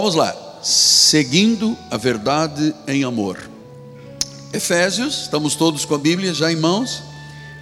[0.00, 0.32] Vamos lá.
[0.62, 3.36] Seguindo a verdade em amor.
[4.52, 7.02] Efésios, estamos todos com a Bíblia já em mãos.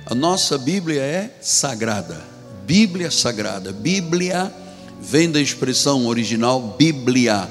[0.05, 2.23] A nossa Bíblia é sagrada.
[2.67, 3.73] Bíblia sagrada.
[3.73, 4.53] Bíblia
[5.01, 7.49] vem da expressão original Bíblia,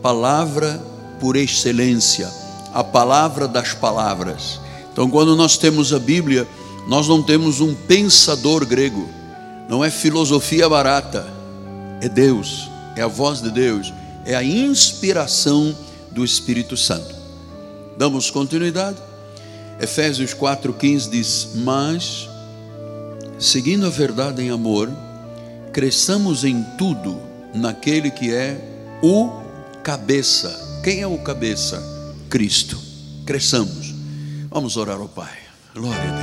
[0.00, 0.80] palavra
[1.18, 2.32] por excelência,
[2.72, 4.60] a palavra das palavras.
[4.92, 6.46] Então, quando nós temos a Bíblia,
[6.86, 9.08] nós não temos um pensador grego,
[9.68, 11.26] não é filosofia barata,
[12.00, 13.92] é Deus, é a voz de Deus,
[14.28, 15.74] é a inspiração
[16.10, 17.16] do Espírito Santo.
[17.96, 18.98] Damos continuidade.
[19.80, 22.28] Efésios 4,15 diz: Mas,
[23.38, 24.90] seguindo a verdade em amor,
[25.72, 27.18] cresçamos em tudo
[27.54, 28.60] naquele que é
[29.02, 29.30] o
[29.82, 30.80] cabeça.
[30.84, 31.82] Quem é o cabeça?
[32.28, 32.78] Cristo.
[33.24, 33.94] Cresçamos.
[34.50, 35.38] Vamos orar ao Pai.
[35.74, 36.16] Glória a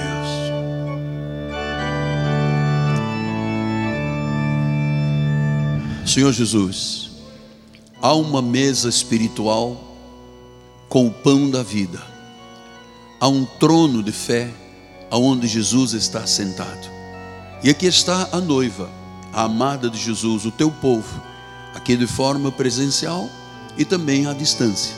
[6.04, 6.06] Deus.
[6.08, 7.15] Senhor Jesus,
[8.06, 9.76] há uma mesa espiritual
[10.88, 12.00] com o pão da vida.
[13.20, 14.54] Há um trono de fé
[15.10, 16.88] aonde Jesus está sentado.
[17.64, 18.92] E aqui está a noiva
[19.34, 21.20] a amada de Jesus, o teu povo,
[21.74, 23.28] aqui de forma presencial
[23.76, 24.94] e também à distância.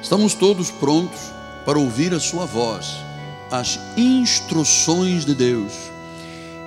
[0.00, 1.18] Estamos todos prontos
[1.64, 2.94] para ouvir a Sua voz,
[3.50, 5.72] as instruções de Deus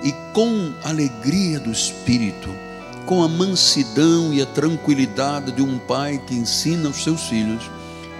[0.04, 2.50] e com alegria do Espírito,
[3.10, 7.68] com a mansidão e a tranquilidade de um pai que ensina aos seus filhos,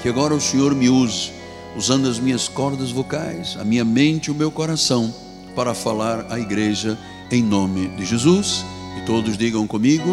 [0.03, 1.31] que agora o Senhor me use,
[1.77, 5.15] usando as minhas cordas vocais, a minha mente e o meu coração,
[5.55, 6.99] para falar à igreja
[7.31, 8.65] em nome de Jesus.
[9.01, 10.11] E todos digam comigo: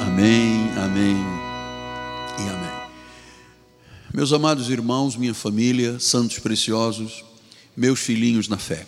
[0.00, 1.16] Amém, Amém
[2.38, 2.88] e Amém.
[4.14, 7.24] Meus amados irmãos, minha família, santos preciosos,
[7.76, 8.86] meus filhinhos na fé.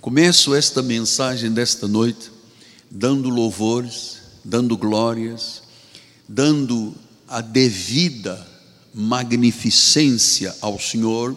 [0.00, 2.30] Começo esta mensagem desta noite
[2.90, 5.62] dando louvores, dando glórias,
[6.28, 6.94] dando
[7.28, 8.46] a devida
[8.92, 11.36] magnificência ao Senhor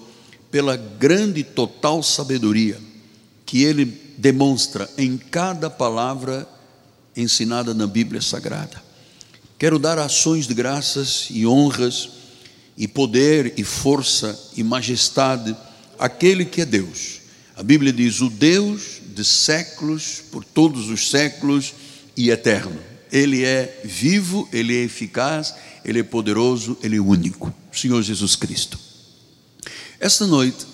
[0.50, 2.80] pela grande e total sabedoria
[3.46, 3.86] que Ele
[4.18, 6.48] demonstra em cada palavra
[7.16, 8.82] ensinada na Bíblia Sagrada.
[9.58, 12.10] Quero dar ações de graças e honras
[12.78, 15.56] e poder e força e majestade
[16.00, 17.22] àquele que é Deus.
[17.56, 21.74] A Bíblia diz: o Deus de séculos, por todos os séculos
[22.18, 22.93] e eterno.
[23.14, 25.54] Ele é vivo, ele é eficaz,
[25.86, 27.54] ele é poderoso, ele é único.
[27.72, 28.80] Senhor Jesus Cristo.
[30.00, 30.66] Esta noite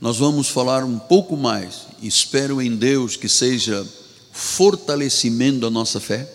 [0.00, 3.84] nós vamos falar um pouco mais, espero em Deus que seja
[4.32, 6.32] fortalecimento da nossa fé,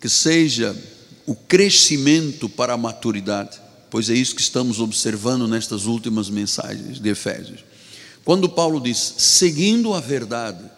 [0.00, 0.76] que seja
[1.24, 7.08] o crescimento para a maturidade, pois é isso que estamos observando nestas últimas mensagens de
[7.08, 7.64] Efésios.
[8.24, 10.68] Quando Paulo diz seguindo a verdade,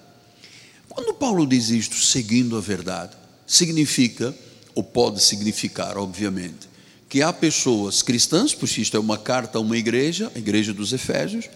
[0.97, 4.35] quando Paulo diz isto, seguindo a verdade, significa,
[4.75, 6.69] ou pode significar, obviamente,
[7.09, 10.93] que há pessoas cristãs, pois isto é uma carta a uma igreja, a igreja dos
[10.93, 11.49] Efésios,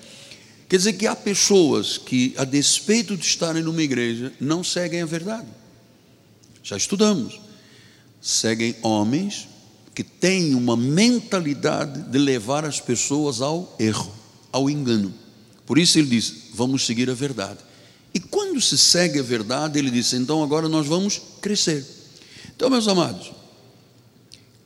[0.70, 5.06] Quer dizer que há pessoas que, a despeito de estarem numa igreja, não seguem a
[5.06, 5.48] verdade.
[6.62, 7.40] Já estudamos.
[8.22, 9.48] Seguem homens
[9.92, 14.14] que têm uma mentalidade de levar as pessoas ao erro,
[14.52, 15.12] ao engano.
[15.66, 17.58] Por isso ele diz: vamos seguir a verdade.
[18.12, 21.84] E quando se segue a verdade, ele diz: então agora nós vamos crescer.
[22.54, 23.32] Então, meus amados,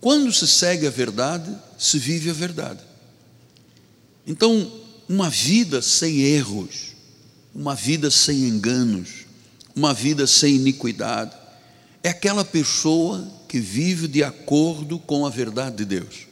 [0.00, 2.80] quando se segue a verdade, se vive a verdade.
[4.26, 4.70] Então,
[5.08, 6.94] uma vida sem erros,
[7.54, 9.26] uma vida sem enganos,
[9.76, 11.36] uma vida sem iniquidade.
[12.02, 16.26] É aquela pessoa que vive de acordo com a verdade de Deus.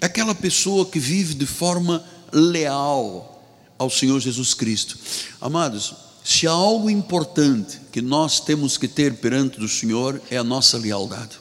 [0.00, 3.30] É aquela pessoa que vive de forma leal
[3.78, 4.98] ao Senhor Jesus Cristo.
[5.40, 10.42] Amados, se há algo importante que nós temos que ter perante do Senhor é a
[10.42, 11.38] nossa lealdade.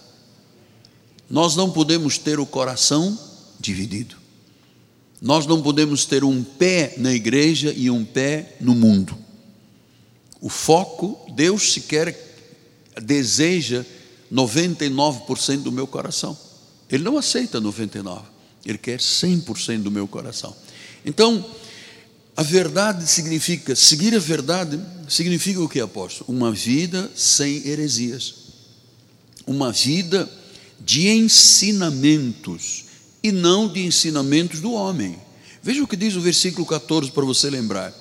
[1.30, 3.18] Nós não podemos ter o coração
[3.58, 4.18] dividido.
[5.22, 9.18] Nós não podemos ter um pé na igreja e um pé no mundo.
[10.42, 12.14] O foco, Deus sequer
[13.02, 13.86] deseja
[14.30, 16.38] 99% do meu coração.
[16.90, 18.22] Ele não aceita 99%,
[18.66, 20.54] ele quer 100% do meu coração.
[21.06, 21.44] Então,
[22.36, 26.36] a verdade significa, seguir a verdade significa o que, apóstolo?
[26.36, 28.36] Uma vida sem heresias,
[29.46, 30.30] uma vida
[30.80, 32.86] de ensinamentos
[33.22, 35.18] e não de ensinamentos do homem.
[35.62, 37.94] Veja o que diz o versículo 14 para você lembrar.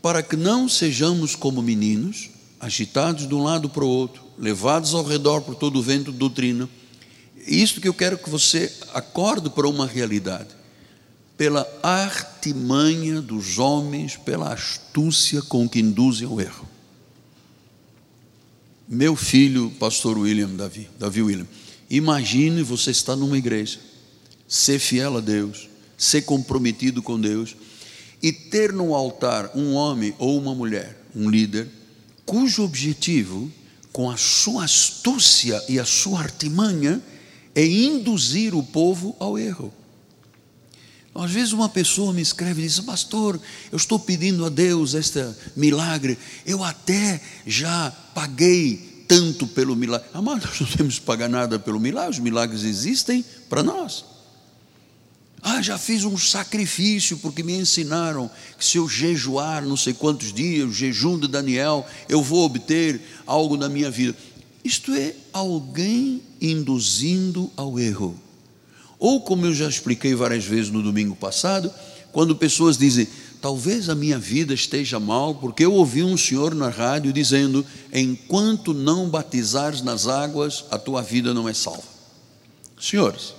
[0.00, 2.30] Para que não sejamos como meninos,
[2.60, 6.18] agitados de um lado para o outro, levados ao redor por todo o vento de
[6.18, 6.68] doutrina.
[7.46, 10.57] Isso que eu quero que você acorde para uma realidade.
[11.38, 16.68] Pela artimanha dos homens, pela astúcia com que induzem ao erro.
[18.86, 21.46] Meu filho, pastor William Davi, Davi William,
[21.90, 23.78] Imagine você estar numa igreja,
[24.46, 27.56] ser fiel a Deus, ser comprometido com Deus
[28.22, 31.66] e ter no altar um homem ou uma mulher, um líder,
[32.26, 33.50] cujo objetivo,
[33.90, 37.02] com a sua astúcia e a sua artimanha,
[37.54, 39.72] é induzir o povo ao erro.
[41.20, 43.40] Às vezes uma pessoa me escreve e diz: Pastor,
[43.72, 45.20] eu estou pedindo a Deus este
[45.56, 46.16] milagre,
[46.46, 50.06] eu até já paguei tanto pelo milagre.
[50.14, 54.04] Amado, nós não temos que pagar nada pelo milagre, os milagres existem para nós.
[55.42, 60.32] Ah, já fiz um sacrifício porque me ensinaram que se eu jejuar não sei quantos
[60.32, 64.16] dias, o jejum de Daniel, eu vou obter algo na minha vida.
[64.64, 68.27] Isto é alguém induzindo ao erro.
[68.98, 71.72] Ou como eu já expliquei várias vezes no domingo passado,
[72.12, 73.06] quando pessoas dizem,
[73.40, 78.74] talvez a minha vida esteja mal, porque eu ouvi um senhor na rádio dizendo: enquanto
[78.74, 81.98] não batizares nas águas, a tua vida não é salva.
[82.80, 83.34] Senhores,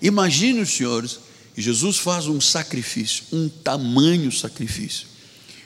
[0.00, 1.20] imagine os senhores,
[1.56, 5.06] Jesus faz um sacrifício, um tamanho sacrifício,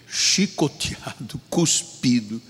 [0.07, 2.41] chicoteado, cuspido,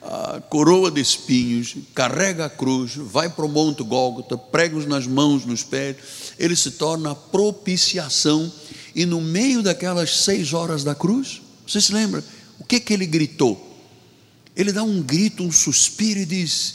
[0.00, 5.44] a coroa de espinhos, carrega a cruz, vai para o Monte Gólgota, pregos nas mãos,
[5.44, 5.96] nos pés,
[6.38, 8.50] ele se torna a propiciação,
[8.94, 12.24] e no meio daquelas seis horas da cruz, você se lembra?
[12.58, 13.64] O que que ele gritou?
[14.56, 16.74] Ele dá um grito, um suspiro e diz: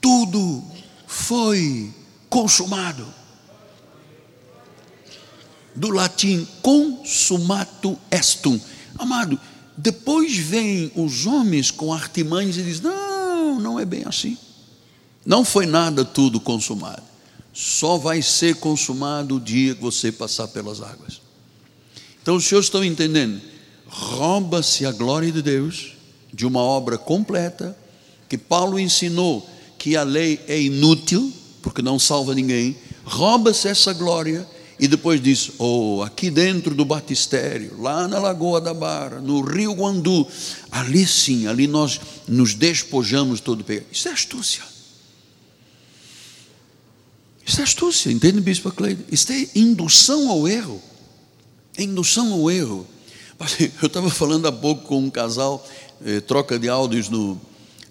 [0.00, 0.64] Tudo
[1.06, 1.92] foi
[2.28, 3.06] consumado.
[5.74, 8.58] Do latim consumato estum.
[8.98, 9.38] Amado,
[9.76, 14.36] depois vêm os homens com artimanhas e dizem: não, não é bem assim.
[15.24, 17.02] Não foi nada tudo consumado.
[17.52, 21.20] Só vai ser consumado o dia que você passar pelas águas.
[22.22, 23.40] Então os senhores estão entendendo?
[23.86, 25.92] Rouba-se a glória de Deus
[26.32, 27.76] de uma obra completa,
[28.28, 29.48] que Paulo ensinou
[29.78, 31.32] que a lei é inútil,
[31.62, 32.76] porque não salva ninguém.
[33.04, 34.46] Rouba-se essa glória
[34.78, 39.72] e depois diz: Oh, aqui dentro do batistério, lá na Lagoa da Barra, no Rio
[39.72, 40.26] Guandu,
[40.70, 43.86] ali sim, ali nós nos despojamos todo o pecado.
[43.90, 44.62] Isso é astúcia.
[47.46, 49.04] Isso é astúcia, entende, Bispo Cleide?
[49.10, 50.82] Isso é indução ao erro.
[51.76, 52.86] É indução ao erro.
[53.80, 55.64] Eu estava falando há pouco com um casal,
[56.04, 57.40] eh, troca de áudios no,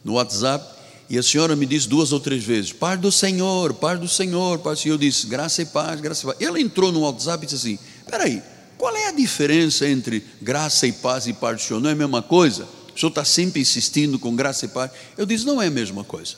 [0.04, 0.75] no WhatsApp,
[1.10, 4.60] e a senhora me disse duas ou três vezes: Pai do Senhor, Pai do Senhor,
[4.60, 4.96] Pai do Senhor.
[4.96, 6.38] Eu disse: Graça e paz, graça e paz.
[6.42, 7.80] Ela entrou no WhatsApp e disse assim:
[8.10, 8.42] Peraí,
[8.78, 11.80] qual é a diferença entre graça e paz e Pai do Senhor?
[11.80, 12.68] Não é a mesma coisa?
[12.96, 14.90] O senhor está sempre insistindo com graça e paz.
[15.18, 16.36] Eu disse: Não é a mesma coisa.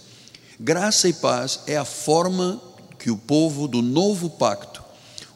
[0.60, 2.62] Graça e paz é a forma
[3.00, 4.84] que o povo do novo pacto,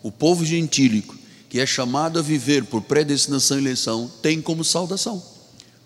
[0.03, 1.15] o povo gentílico,
[1.47, 5.23] que é chamado a viver por predestinação e eleição, tem como saudação.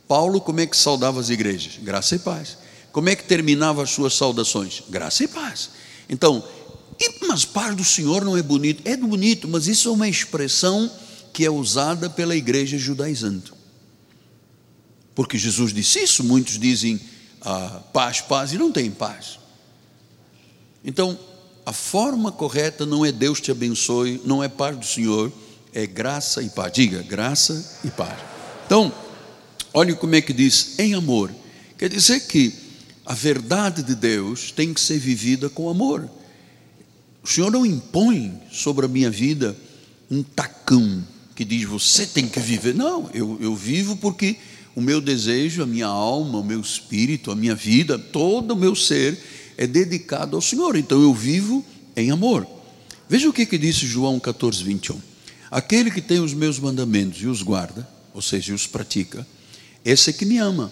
[0.08, 1.80] Paulo, como é que saudava as igrejas?
[1.82, 2.58] Graça e paz.
[2.96, 4.82] Como é que terminava as suas saudações?
[4.90, 5.72] Graça e paz.
[6.08, 6.42] Então,
[7.28, 8.82] mas paz do Senhor não é bonito?
[8.86, 10.90] É bonito, mas isso é uma expressão
[11.34, 13.52] que é usada pela igreja judaizante.
[15.14, 16.98] Porque Jesus disse isso, muitos dizem
[17.42, 19.40] ah, paz, paz, e não tem paz.
[20.82, 21.20] Então,
[21.66, 25.34] a forma correta não é Deus te abençoe, não é paz do Senhor,
[25.74, 26.72] é graça e paz.
[26.72, 28.18] Diga, graça e paz.
[28.66, 28.90] Então,
[29.74, 31.30] olhe como é que diz, em amor.
[31.78, 32.64] Quer dizer que
[33.06, 36.10] a verdade de Deus tem que ser vivida com amor.
[37.24, 39.56] O Senhor não impõe sobre a minha vida
[40.10, 41.04] um tacão
[41.36, 42.74] que diz você tem que viver.
[42.74, 44.38] Não, eu, eu vivo porque
[44.76, 48.76] o meu desejo, a minha alma, o meu espírito, a minha vida, todo o meu
[48.76, 49.18] ser
[49.58, 50.76] é dedicado ao Senhor.
[50.76, 51.64] Então eu vivo
[51.96, 52.48] em amor.
[53.08, 55.00] Veja o que, que disse João 14, 21.
[55.52, 59.26] Aquele que tem os meus mandamentos e os guarda, ou seja, os pratica,
[59.84, 60.72] esse é que me ama.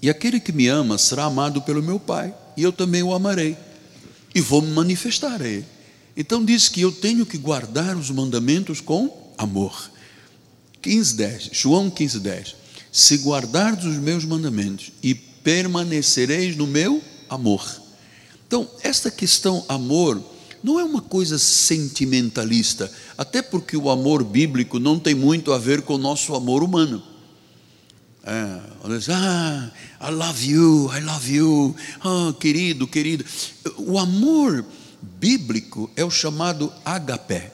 [0.00, 3.56] E aquele que me ama será amado pelo meu Pai, e eu também o amarei,
[4.34, 5.66] e vou me manifestar a ele.
[6.16, 9.90] Então diz que eu tenho que guardar os mandamentos com amor.
[10.82, 12.56] 15, 10, João 15, 10.
[12.90, 17.64] Se guardardes os meus mandamentos e permanecereis no meu amor.
[18.46, 20.22] Então, esta questão amor
[20.62, 25.82] não é uma coisa sentimentalista, até porque o amor bíblico não tem muito a ver
[25.82, 27.02] com o nosso amor humano.
[28.28, 28.60] É,
[29.10, 29.70] ah,
[30.02, 33.24] I love you, I love you, ah, querido, querido.
[33.78, 34.66] O amor
[35.18, 37.50] bíblico é o chamado agapé.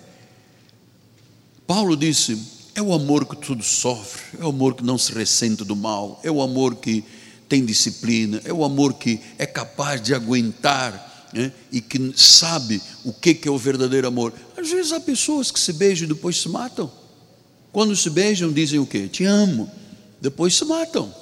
[1.64, 2.36] Paulo disse:
[2.74, 6.20] é o amor que tudo sofre, é o amor que não se ressente do mal,
[6.24, 7.04] é o amor que
[7.48, 13.12] tem disciplina, é o amor que é capaz de aguentar né, e que sabe o
[13.12, 14.32] que é o verdadeiro amor.
[14.56, 16.90] Às vezes há pessoas que se beijam e depois se matam.
[17.70, 19.06] Quando se beijam, dizem o quê?
[19.06, 19.70] Te amo
[20.24, 21.14] depois se matam.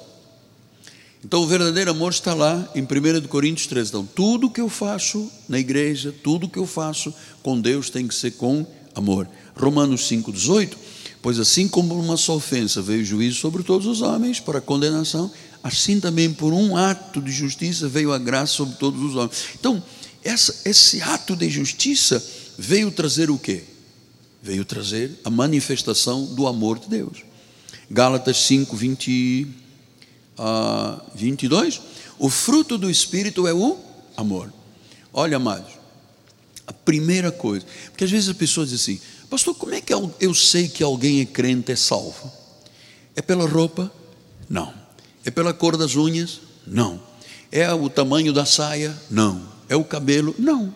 [1.25, 3.89] Então, o verdadeiro amor está lá em 1 Coríntios 3.
[3.89, 8.15] Então, tudo que eu faço na igreja, tudo que eu faço com Deus tem que
[8.15, 9.27] ser com amor.
[9.57, 10.77] Romanos 5,18.
[11.21, 15.31] Pois assim como uma só ofensa veio juízo sobre todos os homens para condenação,
[15.61, 19.45] assim também por um ato de justiça veio a graça sobre todos os homens.
[19.57, 19.83] Então,
[20.23, 22.25] essa, esse ato de justiça
[22.57, 23.63] veio trazer o quê?
[24.41, 27.32] Veio trazer a manifestação do amor de Deus.
[27.89, 29.47] Gálatas 5, 20,
[30.37, 31.81] uh, 22.
[32.17, 33.77] O fruto do Espírito é o
[34.15, 34.51] amor.
[35.11, 35.73] Olha, amados,
[36.65, 40.33] a primeira coisa, porque às vezes as pessoas dizem assim, pastor, como é que eu
[40.33, 42.31] sei que alguém é crente, é salvo?
[43.15, 43.91] É pela roupa?
[44.49, 44.73] Não.
[45.25, 46.41] É pela cor das unhas?
[46.65, 47.01] Não.
[47.51, 48.97] É o tamanho da saia?
[49.09, 49.47] Não.
[49.69, 50.35] É o cabelo?
[50.39, 50.73] Não.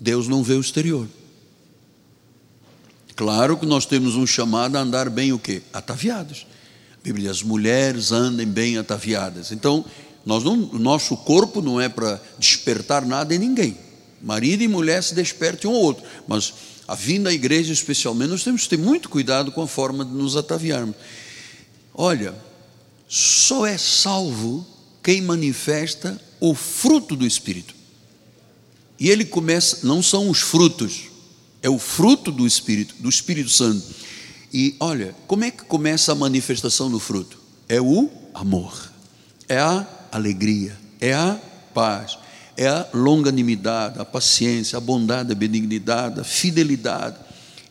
[0.00, 1.08] Deus não vê o exterior.
[3.16, 5.62] Claro que nós temos um chamado a andar bem o quê?
[5.72, 6.46] Ataviados.
[6.92, 9.52] A Bíblia as mulheres andem bem ataviadas.
[9.52, 9.84] Então,
[10.26, 13.78] nós não, nosso corpo não é para despertar nada em ninguém.
[14.22, 16.04] Marido e mulher se despertem um ou outro.
[16.26, 16.54] Mas
[16.88, 20.12] a vinda à igreja, especialmente, nós temos que ter muito cuidado com a forma de
[20.12, 20.96] nos ataviarmos.
[21.94, 22.34] Olha,
[23.08, 24.66] só é salvo
[25.02, 27.74] quem manifesta o fruto do Espírito.
[28.98, 31.10] E ele começa, não são os frutos,
[31.64, 33.82] é o fruto do Espírito, do Espírito Santo.
[34.52, 37.40] E olha, como é que começa a manifestação do fruto?
[37.66, 38.92] É o amor,
[39.48, 41.40] é a alegria, é a
[41.72, 42.18] paz,
[42.54, 47.16] é a longanimidade, a paciência, a bondade, a benignidade, a fidelidade.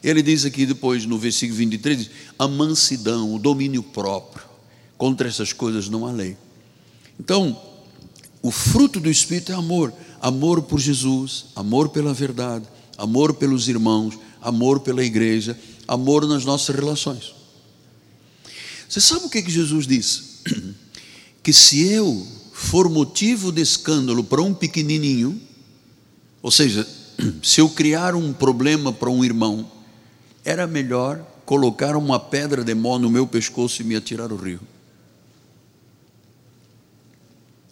[0.04, 2.10] Ele diz aqui depois no versículo 23,
[2.40, 4.44] a mansidão, o domínio próprio.
[4.98, 6.36] Contra essas coisas não há lei.
[7.20, 7.62] Então,
[8.42, 12.66] o fruto do Espírito é amor amor por Jesus, amor pela verdade,
[12.98, 15.58] amor pelos irmãos, amor pela igreja,
[15.88, 17.34] amor nas nossas relações.
[18.88, 20.24] Você sabe o que, que Jesus disse?
[21.42, 25.42] Que se eu for motivo de escândalo para um pequenininho,
[26.42, 26.88] ou seja,
[27.44, 29.70] se eu criar um problema para um irmão,
[30.46, 34.62] era melhor colocar uma pedra de mó no meu pescoço e me atirar ao rio.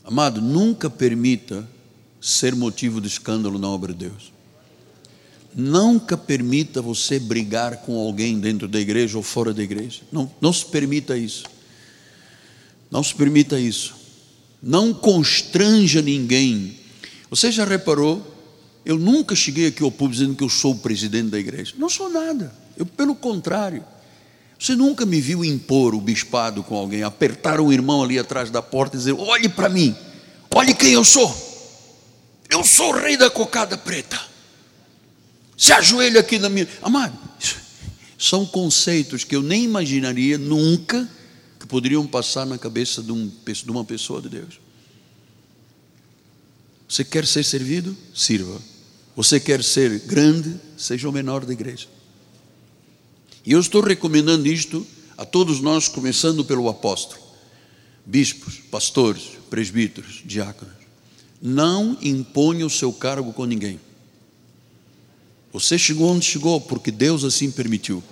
[0.03, 1.65] Amado, nunca permita
[2.19, 4.33] ser motivo de escândalo na obra de Deus.
[5.53, 10.01] Nunca permita você brigar com alguém dentro da igreja ou fora da igreja.
[10.11, 11.43] Não, não se permita isso.
[12.89, 13.95] Não se permita isso.
[14.61, 16.77] Não constranja ninguém.
[17.29, 18.27] Você já reparou?
[18.85, 21.73] Eu nunca cheguei aqui ao público dizendo que eu sou o presidente da igreja.
[21.77, 22.53] Não sou nada.
[22.77, 23.83] Eu, pelo contrário.
[24.57, 28.61] Você nunca me viu impor o bispado com alguém, apertar um irmão ali atrás da
[28.61, 29.95] porta e dizer: olhe para mim,
[30.53, 31.35] olhe quem eu sou.
[32.47, 34.30] Eu sou o rei da cocada preta.
[35.61, 36.67] Se ajoelha aqui na minha.
[36.81, 37.15] Amado,
[38.17, 41.07] são conceitos que eu nem imaginaria nunca
[41.59, 44.59] que poderiam passar na cabeça de, um, de uma pessoa de Deus.
[46.89, 47.95] Você quer ser servido?
[48.11, 48.59] Sirva.
[49.15, 50.59] Você quer ser grande?
[50.75, 51.87] Seja o menor da igreja.
[53.45, 54.83] E eu estou recomendando isto
[55.15, 57.21] a todos nós, começando pelo apóstolo,
[58.03, 60.73] bispos, pastores, presbíteros, diáconos.
[61.39, 63.79] Não imponha o seu cargo com ninguém.
[65.53, 68.03] Você chegou onde chegou porque Deus assim permitiu.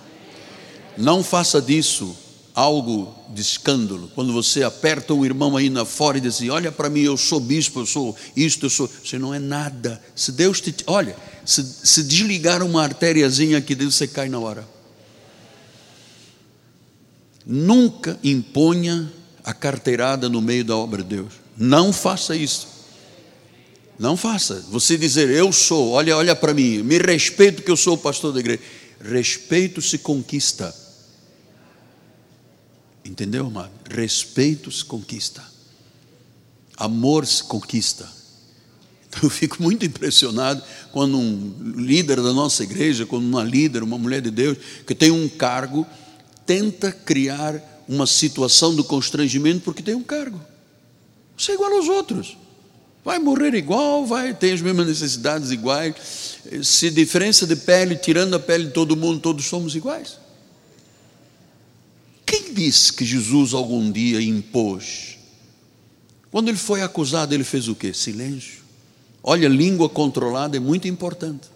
[0.96, 2.16] Não faça disso
[2.54, 4.10] algo de escândalo.
[4.14, 7.16] Quando você aperta um irmão aí na fora e diz assim, olha para mim, eu
[7.16, 8.90] sou bispo, eu sou isto, eu sou.
[9.02, 10.02] Você não é nada.
[10.14, 10.74] Se Deus te.
[10.86, 14.68] Olha, se, se desligar uma artériazinha aqui dentro, você cai na hora.
[17.46, 19.10] Nunca imponha
[19.42, 21.32] a carteirada no meio da obra de Deus.
[21.56, 22.68] Não faça isso.
[24.00, 24.64] Não faça.
[24.70, 28.32] Você dizer, eu sou, olha, olha para mim, me respeito que eu sou o pastor
[28.32, 28.62] da igreja.
[28.98, 30.74] Respeito se conquista.
[33.04, 33.70] Entendeu, amado?
[33.90, 35.44] Respeito se conquista.
[36.78, 38.10] Amor se conquista.
[39.06, 43.98] Então eu fico muito impressionado quando um líder da nossa igreja, quando uma líder, uma
[43.98, 45.86] mulher de Deus, que tem um cargo,
[46.46, 50.40] tenta criar uma situação de constrangimento porque tem um cargo.
[51.36, 52.39] Você é igual aos outros.
[53.04, 56.38] Vai morrer igual, vai ter as mesmas necessidades iguais.
[56.62, 60.18] Se diferença de pele, tirando a pele de todo mundo, todos somos iguais.
[62.26, 65.18] Quem disse que Jesus algum dia impôs?
[66.30, 67.92] Quando ele foi acusado, ele fez o quê?
[67.92, 68.60] Silêncio.
[69.22, 71.48] Olha, língua controlada é muito importante.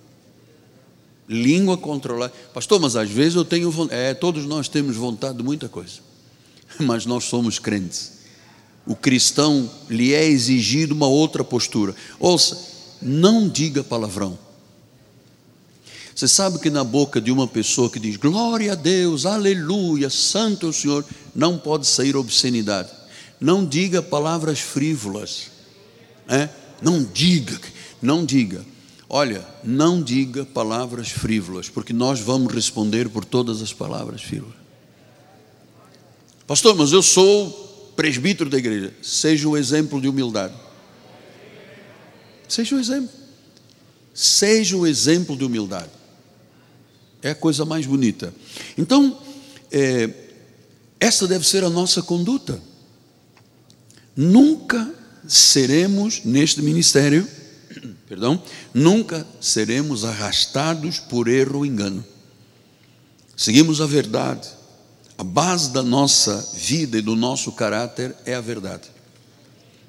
[1.29, 2.33] Língua controlada.
[2.53, 4.01] Pastor, mas às vezes eu tenho vontade.
[4.01, 6.01] É, todos nós temos vontade de muita coisa.
[6.81, 8.14] Mas nós somos crentes
[8.87, 11.95] o cristão lhe é exigido uma outra postura.
[12.19, 12.59] Ouça,
[13.01, 14.39] não diga palavrão.
[16.15, 20.67] Você sabe que na boca de uma pessoa que diz glória a Deus, aleluia, santo
[20.67, 22.91] é o Senhor, não pode sair obscenidade.
[23.41, 25.51] não diga palavras frívolas.
[26.29, 26.49] É?
[26.81, 27.61] Não diga,
[28.01, 28.65] não diga.
[29.09, 34.57] Olha, não diga palavras frívolas, porque nós vamos responder por todas as palavras frívolas.
[36.47, 37.64] Pastor, mas eu sou
[37.97, 38.93] presbítero da igreja.
[39.03, 40.55] Seja o exemplo de humildade.
[42.49, 43.11] Seja o exemplo.
[44.13, 45.91] Seja o exemplo de humildade.
[47.23, 48.35] É a coisa mais bonita.
[48.77, 49.19] Então,
[49.73, 50.11] é,
[51.01, 52.61] essa deve ser a nossa conduta.
[54.17, 54.95] Nunca
[55.27, 57.27] seremos neste ministério,
[58.07, 58.41] perdão,
[58.73, 62.05] nunca seremos arrastados por erro ou engano.
[63.37, 64.49] Seguimos a verdade.
[65.17, 68.89] A base da nossa vida e do nosso caráter é a verdade.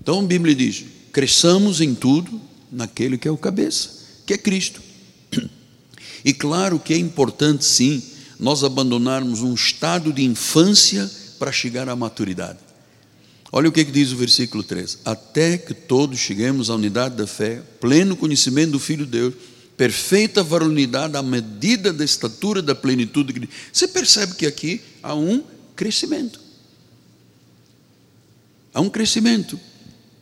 [0.01, 2.39] Então a Bíblia diz: cresçamos em tudo
[2.72, 3.89] naquele que é o cabeça,
[4.25, 4.82] que é Cristo.
[6.24, 8.01] E claro que é importante, sim,
[8.39, 12.58] nós abandonarmos um estado de infância para chegar à maturidade.
[13.51, 17.27] Olha o que, é diz o versículo 3: Até que todos cheguemos à unidade da
[17.27, 19.34] fé, pleno conhecimento do Filho de Deus,
[19.77, 23.34] perfeita varonilidade à medida da estatura da plenitude.
[23.34, 23.50] De...
[23.72, 25.44] Você percebe que aqui há um
[25.75, 26.39] crescimento.
[28.74, 29.60] Há um crescimento.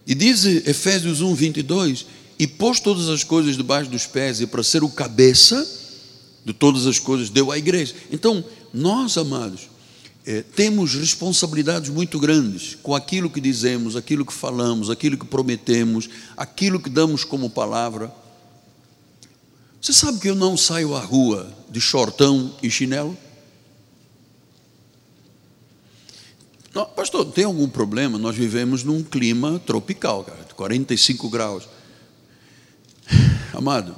[0.05, 2.05] E diz Efésios 1, 22:
[2.37, 5.67] E pôs todas as coisas debaixo dos pés, e para ser o cabeça
[6.45, 7.95] de todas as coisas deu à igreja.
[8.11, 8.43] Então,
[8.73, 9.69] nós, amados,
[10.25, 16.09] é, temos responsabilidades muito grandes com aquilo que dizemos, aquilo que falamos, aquilo que prometemos,
[16.35, 18.13] aquilo que damos como palavra.
[19.83, 23.17] Você sabe que eu não saio à rua de shortão e chinelo?
[26.73, 28.17] Não, pastor, tem algum problema?
[28.17, 31.67] Nós vivemos num clima tropical, cara, 45 graus.
[33.51, 33.93] Amado,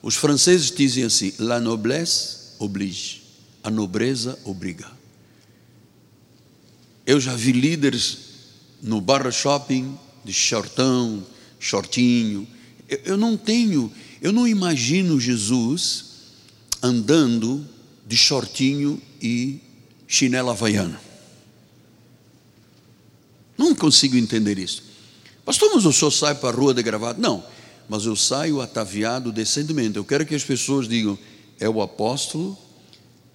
[0.00, 3.24] os franceses dizem assim: la noblesse oblige,
[3.64, 4.88] a nobreza obriga.
[7.04, 8.18] Eu já vi líderes
[8.80, 11.26] no barra shopping de shortão,
[11.58, 12.46] shortinho.
[13.04, 16.04] Eu não tenho, eu não imagino Jesus
[16.82, 17.66] andando
[18.06, 19.60] de shortinho e
[20.06, 21.00] chinela havaiana.
[23.56, 24.82] Não consigo entender isso.
[25.44, 27.20] Pastor, mas o senhor sai para a rua de gravata?
[27.20, 27.44] Não
[27.88, 29.96] mas eu saio ataviado decentemente.
[29.96, 31.18] Eu quero que as pessoas digam:
[31.58, 32.56] é o apóstolo,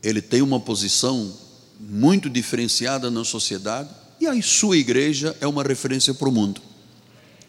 [0.03, 1.32] ele tem uma posição
[1.79, 6.62] muito diferenciada na sociedade, e a sua igreja é uma referência para o mundo.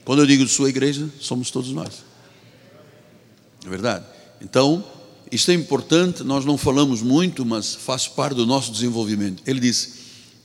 [0.04, 2.04] Quando eu digo sua igreja, somos todos nós.
[3.64, 4.04] É verdade?
[4.40, 4.84] Então,
[5.30, 9.42] isso é importante, nós não falamos muito, mas faz parte do nosso desenvolvimento.
[9.46, 9.94] Ele disse: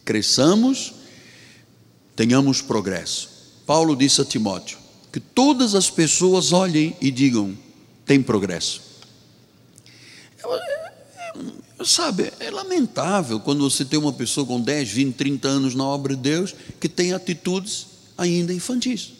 [0.06, 0.94] cresçamos,
[2.16, 3.30] tenhamos progresso.
[3.66, 4.78] Paulo disse a Timóteo:
[5.12, 7.58] que todas as pessoas olhem e digam:
[8.06, 8.82] tem progresso.
[11.84, 16.16] Sabe, é lamentável quando você tem uma pessoa com 10, 20, 30 anos na obra
[16.16, 19.17] de Deus que tem atitudes ainda infantis.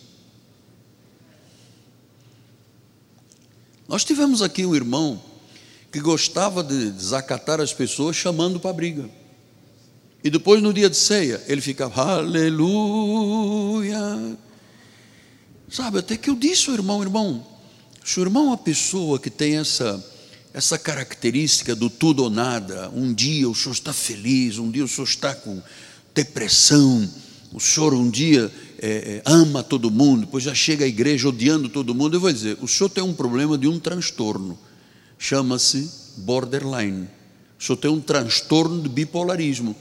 [3.88, 5.22] Nós tivemos aqui um irmão
[5.92, 9.10] que gostava de desacatar as pessoas chamando para briga.
[10.24, 13.98] E depois no dia de ceia, ele ficava, aleluia,
[15.70, 17.46] Sabe, até que eu disse ao irmão, irmão,
[18.04, 20.02] se o irmão é uma pessoa que tem essa,
[20.54, 24.88] essa característica do tudo ou nada, um dia o senhor está feliz, um dia o
[24.88, 25.62] senhor está com
[26.16, 27.08] depressão,
[27.52, 31.70] o senhor um dia é, é, ama todo mundo, depois já chega à igreja odiando
[31.70, 34.58] todo mundo, eu vou dizer, o senhor tem um problema de um transtorno,
[35.18, 37.08] chama-se borderline,
[37.60, 39.76] o senhor tem um transtorno de bipolarismo.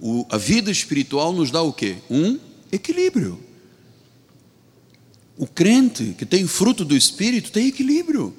[0.00, 1.96] O, a vida espiritual nos dá o quê?
[2.08, 2.38] Um
[2.70, 3.40] equilíbrio.
[5.36, 8.34] O crente que tem fruto do Espírito tem equilíbrio.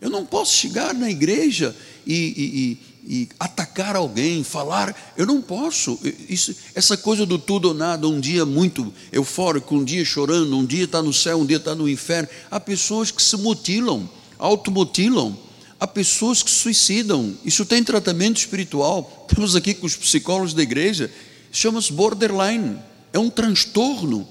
[0.00, 1.74] Eu não posso chegar na igreja
[2.06, 4.94] e, e, atacar alguém, falar.
[5.16, 5.98] Eu não posso.
[6.28, 10.64] Isso, essa coisa do tudo ou nada, um dia muito eufórico, um dia chorando, um
[10.64, 12.28] dia está no céu, um dia está no inferno.
[12.50, 15.36] Há pessoas que se mutilam, automutilam.
[15.78, 17.36] Há pessoas que se suicidam.
[17.44, 19.26] Isso tem tratamento espiritual.
[19.28, 21.10] Temos aqui com os psicólogos da igreja.
[21.52, 22.78] Chama-se borderline.
[23.12, 24.26] É um transtorno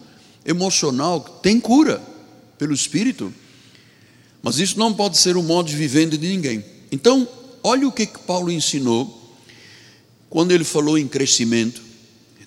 [0.46, 2.02] emocional tem cura
[2.58, 3.34] pelo Espírito,
[4.42, 6.64] mas isso não pode ser o modo de vivendo de ninguém.
[6.92, 7.28] Então,
[7.66, 9.36] olha o que, que Paulo ensinou
[10.30, 11.82] quando ele falou em crescimento.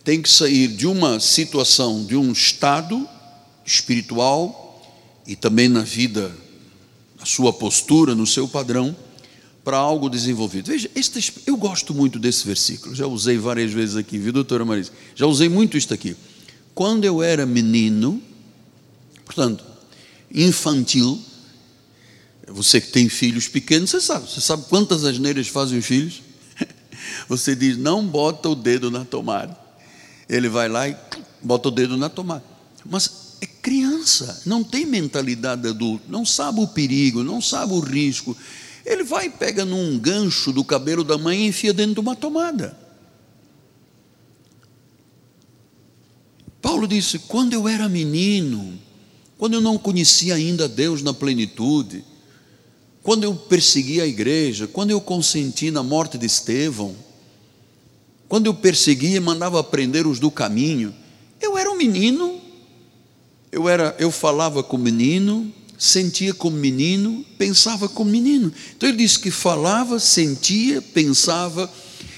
[0.05, 3.07] Tem que sair de uma situação, de um estado
[3.67, 4.81] espiritual
[5.27, 6.35] e também na vida,
[7.19, 8.97] na sua postura, no seu padrão,
[9.65, 10.71] para algo desenvolvido.
[10.71, 14.93] Veja, este, eu gosto muito desse versículo, já usei várias vezes aqui, viu, doutora Marisa?
[15.15, 16.17] Já usei muito isto aqui.
[16.75, 18.23] Quando eu era menino,
[19.27, 19.65] portanto,
[20.33, 21.21] infantil,
[22.51, 26.23] você que tem filhos pequenos, você sabe, você sabe quantas asneiras fazem os filhos?
[27.29, 29.57] Você diz, não bota o dedo na tomada.
[30.29, 30.97] ele vai lá e
[31.43, 32.45] bota o dedo na tomada.
[32.85, 37.81] Mas é criança, não tem mentalidade de adulto, não sabe o perigo, não sabe o
[37.81, 38.37] risco.
[38.85, 42.17] Ele vai e pega num gancho do cabelo da mãe e enfia dentro de uma
[42.17, 42.77] tomada.
[46.63, 48.79] Paulo disse: quando eu era menino,
[49.37, 52.05] quando eu não conhecia ainda Deus na plenitude,
[53.09, 56.95] quando eu persegui a igreja, quando eu consenti na morte de Estevão,
[58.29, 60.95] quando eu perseguia e mandava prender os do caminho,
[61.41, 62.39] eu era um menino,
[63.51, 68.53] eu era, eu falava como menino, sentia como menino, pensava como menino.
[68.77, 71.73] Então ele disse que falava, sentia, pensava.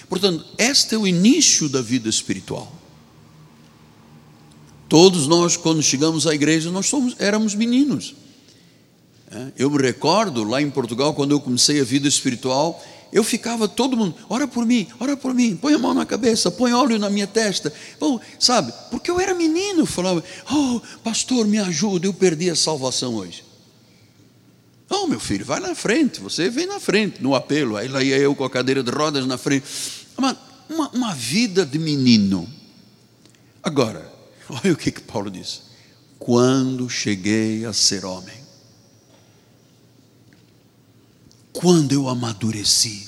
[0.08, 2.74] Portanto, este é o início da vida espiritual.
[4.88, 8.16] Todos nós, quando chegamos à igreja, nós somos, éramos meninos.
[9.56, 13.96] Eu me recordo lá em Portugal, quando eu comecei a vida espiritual, eu ficava todo
[13.96, 17.08] mundo, ora por mim, ora por mim, põe a mão na cabeça, põe óleo na
[17.10, 17.72] minha testa.
[17.98, 23.14] Bom, sabe, porque eu era menino, falava, oh, pastor, me ajuda, eu perdi a salvação
[23.14, 23.44] hoje.
[24.88, 27.76] Oh, meu filho, vai na frente, você vem na frente, no apelo.
[27.76, 29.64] Aí lá ia eu com a cadeira de rodas na frente.
[30.18, 30.36] Uma,
[30.68, 32.48] uma, uma vida de menino.
[33.62, 34.10] Agora,
[34.64, 35.62] Olha o que, que Paulo diz.
[36.18, 38.36] Quando cheguei a ser homem,
[41.52, 43.06] quando eu amadureci,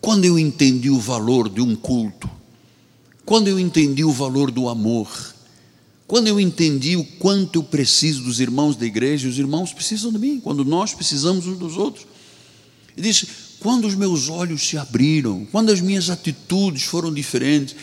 [0.00, 2.28] quando eu entendi o valor de um culto,
[3.24, 5.08] quando eu entendi o valor do amor,
[6.06, 10.18] quando eu entendi o quanto eu preciso dos irmãos da igreja, os irmãos precisam de
[10.18, 12.06] mim, quando nós precisamos uns dos outros.
[12.96, 13.26] Ele disse:
[13.60, 17.76] quando os meus olhos se abriram, quando as minhas atitudes foram diferentes,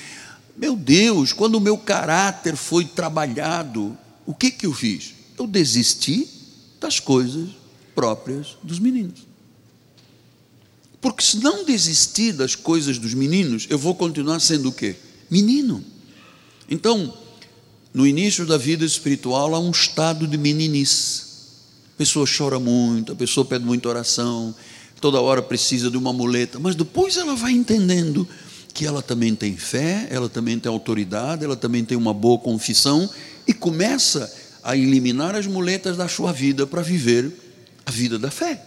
[0.57, 5.13] meu Deus, quando o meu caráter foi trabalhado, o que, que eu fiz?
[5.37, 6.27] Eu desisti
[6.81, 7.49] das coisas
[7.95, 9.28] próprias dos meninos.
[11.01, 14.95] Porque se não desistir das coisas dos meninos, eu vou continuar sendo o quê?
[15.29, 15.83] Menino.
[16.69, 17.13] Então,
[17.93, 21.23] no início da vida espiritual há um estado de meninice.
[21.95, 24.53] A pessoa chora muito, a pessoa pede muita oração,
[24.99, 28.27] toda hora precisa de uma muleta, mas depois ela vai entendendo
[28.73, 33.09] que ela também tem fé, ela também tem autoridade, ela também tem uma boa confissão
[33.47, 34.31] e começa
[34.63, 37.31] a eliminar as muletas da sua vida para viver
[37.85, 38.63] a vida da fé.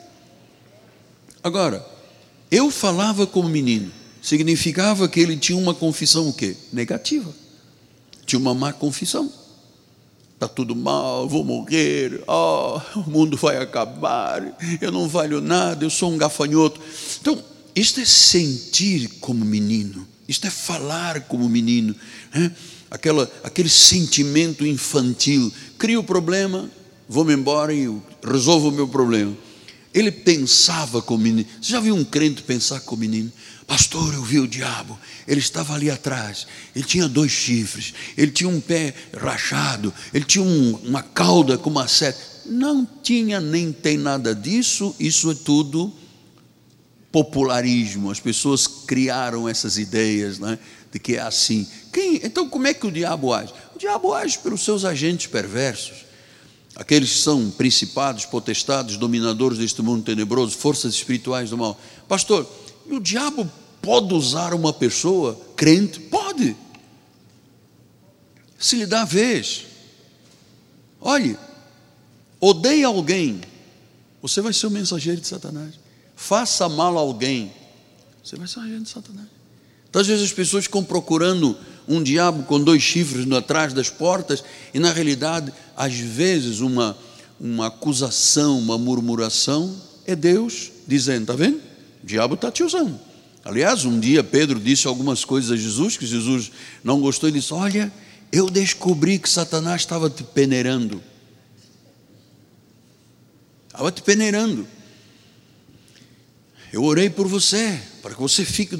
[1.42, 1.91] Agora,
[2.52, 6.54] eu falava como menino, significava que ele tinha uma confissão o quê?
[6.70, 7.34] Negativa.
[8.26, 9.32] Tinha uma má confissão.
[10.34, 15.88] Está tudo mal, vou morrer, oh, o mundo vai acabar, eu não valho nada, eu
[15.88, 16.78] sou um gafanhoto.
[17.20, 17.42] Então,
[17.74, 21.94] isto é sentir como menino, isto é falar como menino,
[22.34, 22.52] né?
[22.90, 25.50] Aquela, aquele sentimento infantil.
[25.78, 26.68] Cria o problema,
[27.08, 27.90] vou-me embora e
[28.22, 29.34] resolvo o meu problema.
[29.94, 31.48] Ele pensava como menino.
[31.60, 33.32] Você já viu um crente pensar como menino?
[33.66, 34.98] Pastor, eu vi o diabo.
[35.26, 36.46] Ele estava ali atrás.
[36.74, 37.92] Ele tinha dois chifres.
[38.16, 39.92] Ele tinha um pé rachado.
[40.12, 42.18] Ele tinha um, uma cauda com uma seta.
[42.46, 44.94] Não tinha nem tem nada disso.
[44.98, 45.92] Isso é tudo
[47.12, 50.58] popularismo, as pessoas criaram essas ideias né,
[50.90, 51.68] de que é assim.
[51.92, 53.52] Quem, então, como é que o diabo age?
[53.76, 56.06] O diabo age pelos seus agentes perversos,
[56.76, 61.78] aqueles que são principados, potestados, dominadores deste mundo tenebroso, forças espirituais do mal.
[62.08, 62.48] Pastor,
[62.88, 66.00] o diabo pode usar uma pessoa crente?
[66.00, 66.56] Pode.
[68.58, 69.66] Se lhe dá vez.
[71.00, 71.36] Olhe,
[72.40, 73.40] odeia alguém,
[74.20, 75.82] você vai ser o mensageiro de Satanás
[76.22, 77.52] faça mal a alguém,
[78.22, 79.28] você vai ser um agente de Satanás.
[79.90, 81.58] Então, às vezes as pessoas ficam procurando
[81.92, 86.96] um diabo com dois chifres atrás das portas, e na realidade, às vezes, uma,
[87.38, 89.74] uma acusação, uma murmuração,
[90.06, 91.60] é Deus dizendo: está vendo?
[92.02, 92.98] O diabo está te usando.
[93.44, 96.50] Aliás, um dia Pedro disse algumas coisas a Jesus que Jesus
[96.82, 97.92] não gostou e disse: Olha,
[98.30, 101.02] eu descobri que Satanás estava te peneirando.
[103.68, 104.66] Estava te peneirando.
[106.72, 108.76] Eu orei por você, para que você fique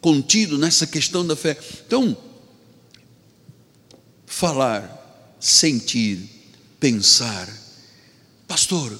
[0.00, 1.58] contido nessa questão da fé.
[1.86, 2.16] Então,
[4.26, 6.20] falar, sentir,
[6.78, 7.48] pensar.
[8.46, 8.98] Pastor,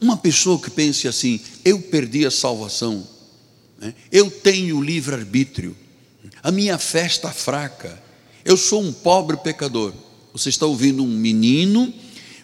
[0.00, 3.06] uma pessoa que pense assim, eu perdi a salvação,
[3.78, 3.94] né?
[4.10, 5.76] eu tenho livre-arbítrio,
[6.42, 8.00] a minha fé está fraca,
[8.44, 9.92] eu sou um pobre pecador.
[10.32, 11.92] Você está ouvindo um menino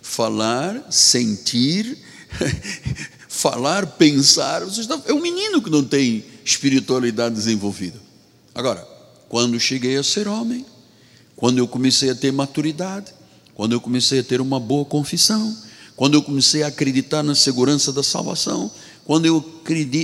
[0.02, 1.96] falar, sentir,
[3.28, 4.62] falar, pensar.
[5.06, 7.98] é um menino que não tem espiritualidade desenvolvida.
[8.54, 8.87] Agora,
[9.28, 10.64] quando cheguei a ser homem,
[11.35, 13.12] quando eu comecei a ter maturidade,
[13.54, 15.57] quando eu comecei a ter uma boa confissão,
[15.96, 18.70] quando eu comecei a acreditar na segurança da salvação,
[19.04, 19.44] quando eu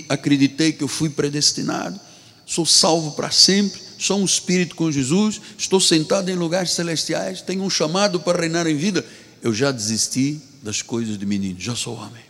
[0.09, 1.99] acreditei que eu fui predestinado,
[2.47, 7.63] sou salvo para sempre, sou um espírito com Jesus, estou sentado em lugares celestiais, tenho
[7.63, 9.05] um chamado para reinar em vida.
[9.43, 12.30] Eu já desisti das coisas de menino, já sou homem.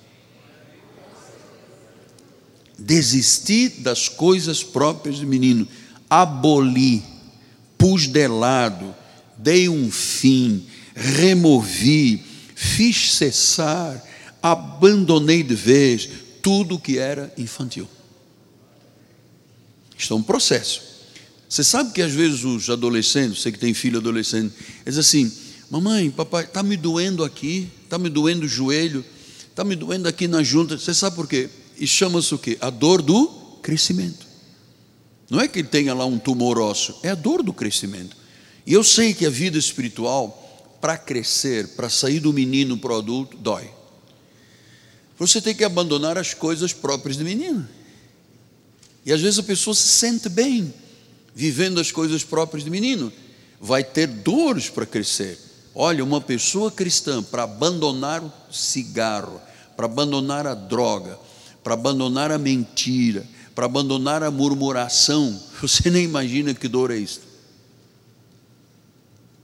[2.81, 5.69] Desisti das coisas próprias de menino,
[6.09, 7.03] aboli,
[7.77, 8.95] pus de lado,
[9.37, 12.23] dei um fim, removi,
[12.55, 14.03] fiz cessar,
[14.43, 16.09] abandonei de vez
[16.43, 17.87] tudo que era infantil.
[19.97, 20.83] Isto é um processo.
[21.49, 24.55] Você sabe que às vezes os adolescentes, você que tem filho adolescente,
[24.87, 25.31] eles assim:
[25.71, 29.05] Mamãe, papai, está me doendo aqui, está me doendo o joelho,
[29.49, 30.79] está me doendo aqui na junta.
[30.79, 31.51] Você sabe por quê?
[31.81, 32.59] E chama-se o quê?
[32.61, 33.27] A dor do
[33.63, 34.27] crescimento.
[35.31, 38.15] Não é que ele tenha lá um tumor ósseo, é a dor do crescimento.
[38.67, 42.99] E eu sei que a vida espiritual, para crescer, para sair do menino para o
[42.99, 43.71] adulto, dói.
[45.19, 47.67] Você tem que abandonar as coisas próprias do menino.
[49.07, 50.75] E às vezes a pessoa se sente bem
[51.35, 53.11] vivendo as coisas próprias do menino,
[53.59, 55.39] vai ter dores para crescer.
[55.75, 59.41] Olha, uma pessoa cristã para abandonar o cigarro,
[59.77, 61.19] para abandonar a droga,
[61.63, 67.21] para abandonar a mentira, para abandonar a murmuração, você nem imagina que dor é isso.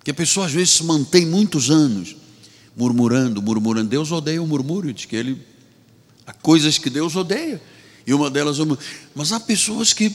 [0.03, 2.17] Que a pessoa às vezes se mantém muitos anos
[2.77, 3.89] murmurando, murmurando.
[3.89, 5.41] Deus odeia o murmúrio, diz que ele
[6.27, 7.61] há coisas que Deus odeia.
[8.07, 8.59] E uma delas,
[9.15, 10.11] mas há pessoas que,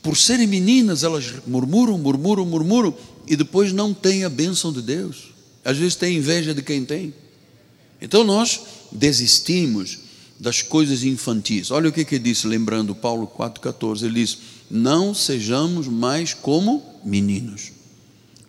[0.00, 2.94] por serem meninas, elas murmuram, murmuram, murmuram,
[3.26, 5.32] e depois não têm a bênção de Deus
[5.64, 7.14] às vezes tem inveja de quem tem.
[8.00, 8.60] Então nós
[8.90, 9.98] desistimos
[10.42, 11.70] das coisas infantis.
[11.70, 17.70] Olha o que que disse, lembrando Paulo 4,14, ele diz: Não sejamos mais como meninos.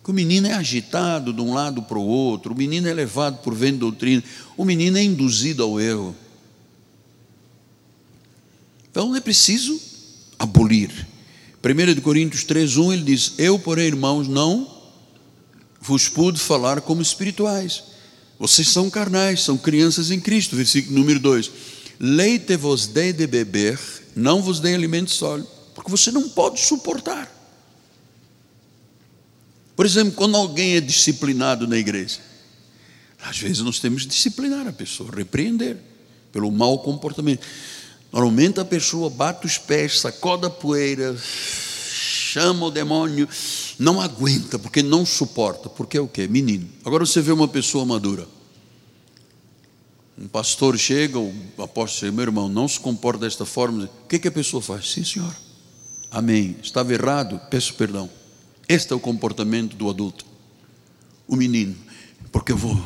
[0.02, 3.38] Que o menino é agitado de um lado para o outro, o menino é levado
[3.42, 4.24] por vento doutrina,
[4.56, 6.16] o menino é induzido ao erro.
[8.90, 9.80] Então é preciso
[10.36, 10.90] abolir.
[11.62, 14.68] 1 Coríntios 3,1 ele diz: Eu, porém, irmãos, não
[15.80, 17.84] vos pude falar como espirituais.
[18.36, 20.56] Vocês são carnais, são crianças em Cristo.
[20.56, 21.50] Versículo número 2:
[21.98, 23.78] Leite vos dei de beber,
[24.14, 27.30] não vos dei alimento sólido, porque você não pode suportar.
[29.76, 32.20] Por exemplo, quando alguém é disciplinado na igreja,
[33.22, 35.78] às vezes nós temos que disciplinar a pessoa, repreender
[36.32, 37.44] pelo mau comportamento.
[38.12, 43.28] Normalmente a pessoa bate os pés, sacoda a poeira, chama o demônio,
[43.78, 46.28] não aguenta, porque não suporta, porque é o que?
[46.28, 46.68] Menino.
[46.84, 48.26] Agora você vê uma pessoa madura.
[50.16, 53.84] Um pastor chega, o apóstolo chega, meu irmão, não se comporta desta forma.
[53.84, 54.92] O que, que a pessoa faz?
[54.92, 55.34] Sim, senhor.
[56.10, 56.56] Amém.
[56.62, 58.08] Estava errado, peço perdão.
[58.68, 60.24] Este é o comportamento do adulto.
[61.26, 61.74] O menino,
[62.30, 62.80] porque eu vou,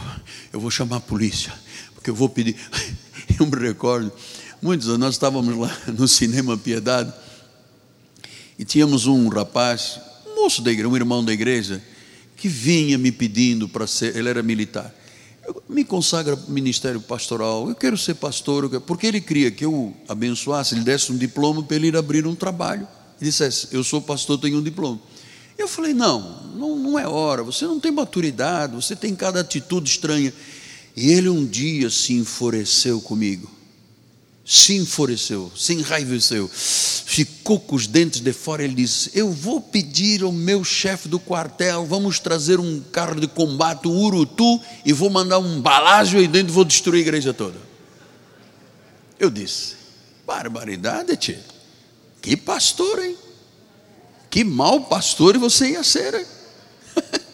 [0.52, 1.52] eu vou chamar a polícia,
[1.94, 2.56] porque eu vou pedir.
[3.38, 4.10] Eu me recordo,
[4.60, 7.12] muitos nós estávamos lá no cinema Piedade
[8.58, 11.80] e tínhamos um rapaz, um moço da igreja, um irmão da igreja,
[12.36, 14.92] que vinha me pedindo para ser, ele era militar.
[15.68, 20.84] Me consagra ministério pastoral, eu quero ser pastor, porque ele queria que eu abençoasse, ele
[20.84, 22.86] desse um diploma para ele ir abrir um trabalho.
[23.20, 25.00] Ele dissesse, eu sou pastor, tenho um diploma.
[25.56, 29.90] Eu falei, não, não, não é hora, você não tem maturidade, você tem cada atitude
[29.90, 30.32] estranha.
[30.96, 33.57] E ele um dia se enfureceu comigo
[34.50, 38.64] se enfureceu, se enraiveceu, ficou com os dentes de fora.
[38.64, 43.28] Ele disse: Eu vou pedir ao meu chefe do quartel, vamos trazer um carro de
[43.28, 47.58] combate, um Urutu, e vou mandar um balágio aí dentro, vou destruir a igreja toda.
[49.20, 49.74] Eu disse:
[50.26, 51.44] Barbaridade, tia.
[52.22, 53.18] Que pastor, hein?
[54.30, 56.26] Que mau pastor você ia ser, hein?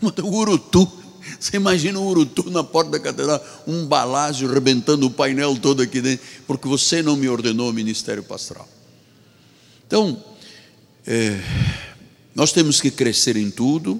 [0.00, 0.99] Um Urutu.
[1.40, 6.02] Você imagina um urutu na porta da catedral, um balágio rebentando o painel todo aqui
[6.02, 8.68] dentro, porque você não me ordenou o ministério pastoral.
[9.86, 10.22] Então,
[11.06, 11.40] é,
[12.34, 13.98] nós temos que crescer em tudo,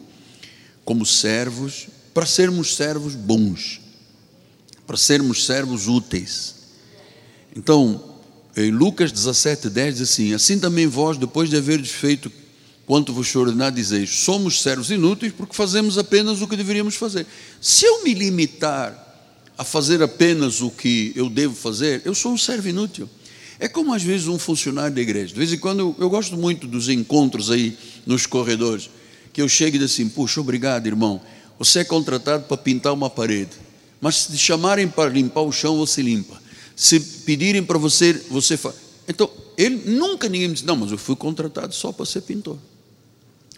[0.84, 3.80] como servos, para sermos servos bons,
[4.86, 6.56] para sermos servos úteis.
[7.56, 8.18] Então,
[8.54, 12.30] em Lucas 17, 10 diz assim: Assim também vós, depois de haver feito
[12.90, 17.24] quanto vos ordenar, dizeis: somos servos inúteis porque fazemos apenas o que deveríamos fazer.
[17.60, 19.06] Se eu me limitar
[19.56, 23.08] a fazer apenas o que eu devo fazer, eu sou um servo inútil.
[23.60, 25.32] É como às vezes um funcionário da igreja.
[25.32, 28.90] De vez em quando eu, gosto muito dos encontros aí nos corredores,
[29.32, 31.20] que eu chego e digo assim: puxa, obrigado, irmão.
[31.60, 33.52] Você é contratado para pintar uma parede,
[34.00, 36.42] mas se chamarem para limpar o chão, você limpa.
[36.74, 38.74] Se pedirem para você, você faz.
[39.06, 42.58] Então, ele nunca ninguém me disse: não, mas eu fui contratado só para ser pintor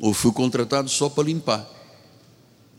[0.02, 1.64] ou fui contratado só para limpar.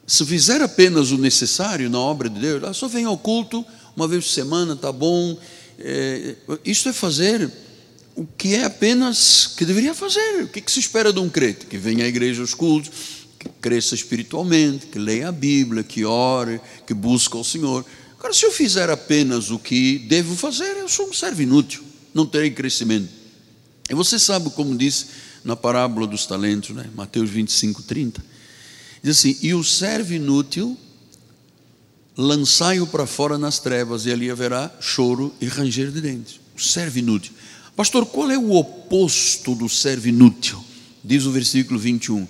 [0.06, 4.10] Se fizer apenas o necessário na obra de Deus, ah, só vem ao culto uma
[4.10, 5.38] vez por semana, tá bom.
[5.80, 7.50] É, isso é fazer
[8.14, 10.44] o que é apenas que deveria fazer.
[10.44, 11.66] O que, que se espera de um crente?
[11.66, 12.92] Que venha à igreja aos cultos,
[13.40, 17.86] que cresça espiritualmente, que leia a Bíblia, que ore, que busque o Senhor.
[18.20, 21.84] Agora, se eu fizer apenas o que devo fazer, eu sou um servo inútil,
[22.14, 23.08] não terei crescimento.
[23.90, 25.06] E você sabe como disse
[25.44, 26.90] na parábola dos talentos, né?
[26.96, 28.24] Mateus 25, 30.
[29.02, 30.78] Diz assim: E o servo inútil,
[32.18, 36.40] lançai-o para fora nas trevas, e ali haverá choro e ranger de dentes.
[36.56, 37.34] O servo inútil.
[37.76, 40.64] Pastor, qual é o oposto do servo inútil?
[41.04, 42.28] Diz o versículo 21.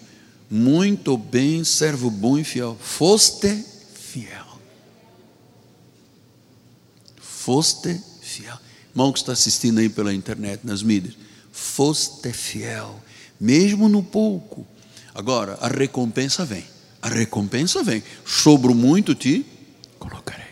[0.49, 2.77] Muito bem, servo bom e fiel.
[2.81, 4.45] Foste fiel.
[7.19, 8.57] Foste fiel.
[8.91, 11.15] Irmão que está assistindo aí pela internet, nas mídias.
[11.53, 13.01] Foste fiel,
[13.39, 14.67] mesmo no pouco.
[15.15, 16.65] Agora, a recompensa vem.
[17.01, 18.03] A recompensa vem.
[18.25, 19.45] Sobre muito te
[19.97, 20.43] colocarei.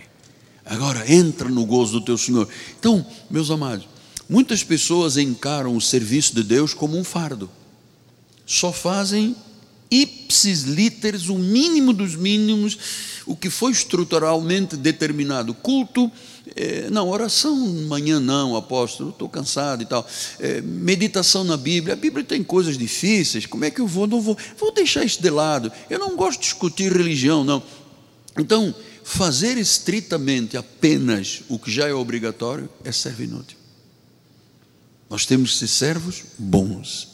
[0.65, 2.47] Agora, entra no gozo do teu Senhor.
[2.79, 3.91] Então, meus amados,
[4.31, 7.51] Muitas pessoas encaram o serviço de Deus como um fardo.
[8.45, 9.35] Só fazem
[9.91, 12.77] ipsis literis, o mínimo dos mínimos,
[13.25, 15.53] o que foi estruturalmente determinado.
[15.53, 16.09] Culto,
[16.55, 17.55] é, não, oração
[17.87, 20.05] manhã não, apóstolo, estou cansado e tal.
[20.39, 24.07] É, meditação na Bíblia, a Bíblia tem coisas difíceis, como é que eu vou?
[24.07, 25.71] Não vou, vou deixar isso de lado.
[25.89, 27.63] Eu não gosto de discutir religião, não.
[28.37, 33.57] Então, fazer estritamente apenas o que já é obrigatório é serve inútil.
[35.09, 37.09] Nós temos que ser servos bons.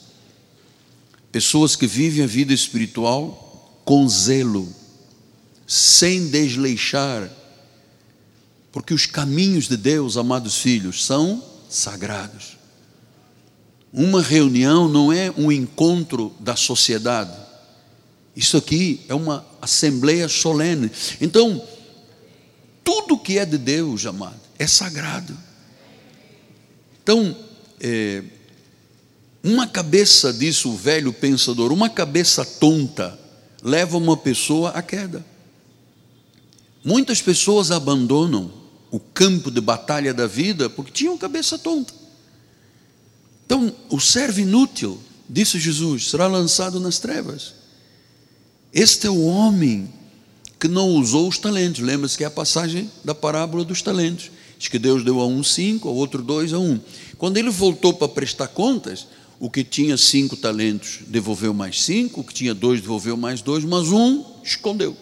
[1.32, 4.68] Pessoas que vivem a vida espiritual com zelo,
[5.66, 7.30] sem desleixar,
[8.78, 12.60] porque os caminhos de Deus, amados filhos, são sagrados.
[13.92, 17.36] Uma reunião não é um encontro da sociedade.
[18.36, 20.92] Isso aqui é uma assembleia solene.
[21.20, 21.60] Então,
[22.84, 25.36] tudo que é de Deus, amado, é sagrado.
[27.02, 27.36] Então,
[27.82, 28.24] é,
[29.44, 33.18] uma cabeça, disse o velho pensador, uma cabeça tonta
[33.64, 35.26] leva uma pessoa à queda.
[36.86, 41.94] Muitas pessoas abandonam o campo de batalha da vida porque tinham cabeça tonta.
[43.46, 47.54] Então, o servo inútil, disse Jesus, será lançado nas trevas.
[48.74, 49.92] Este é o homem
[50.60, 51.82] que não usou os talentos.
[51.82, 54.32] Lembra-se que é a passagem da parábola dos talentos.
[54.58, 56.80] Diz que Deus deu a um cinco, ao outro dois, a um.
[57.18, 59.08] Quando ele voltou para prestar contas,
[59.40, 63.64] o que tinha cinco talentos devolveu mais cinco, o que tinha dois devolveu mais dois,
[63.64, 64.98] mas um escondeu.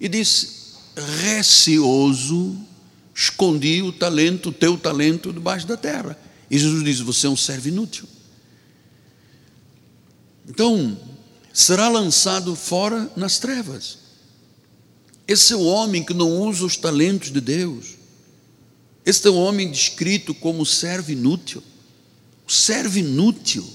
[0.00, 0.63] E disse:
[0.96, 2.56] receoso,
[3.14, 6.18] escondi o talento, o teu talento, debaixo da terra.
[6.50, 8.06] E Jesus diz: Você é um servo inútil.
[10.48, 10.98] Então,
[11.52, 13.98] será lançado fora nas trevas.
[15.26, 17.94] Esse é o homem que não usa os talentos de Deus.
[19.06, 21.62] Este é um homem descrito como servo inútil.
[22.46, 23.66] O servo inútil.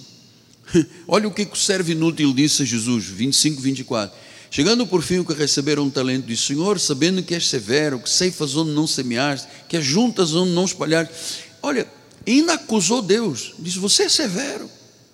[1.07, 4.15] Olha o que o servo inútil disse a Jesus, 25, 24.
[4.51, 8.09] Chegando por fim o que receberam um talento, disse: Senhor, sabendo que és severo, que
[8.09, 11.13] ceifas onde não semeaste, que ajuntas onde não espalhaste.
[11.61, 11.87] Olha,
[12.27, 13.53] ainda acusou Deus.
[13.59, 14.69] Diz: Você é severo.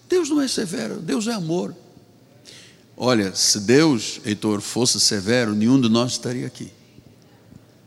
[0.08, 1.76] Deus não é severo, Deus é amor.
[2.96, 6.72] Olha, se Deus, Heitor, fosse severo, nenhum de nós estaria aqui.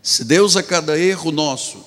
[0.02, 1.84] Se Deus a cada erro nosso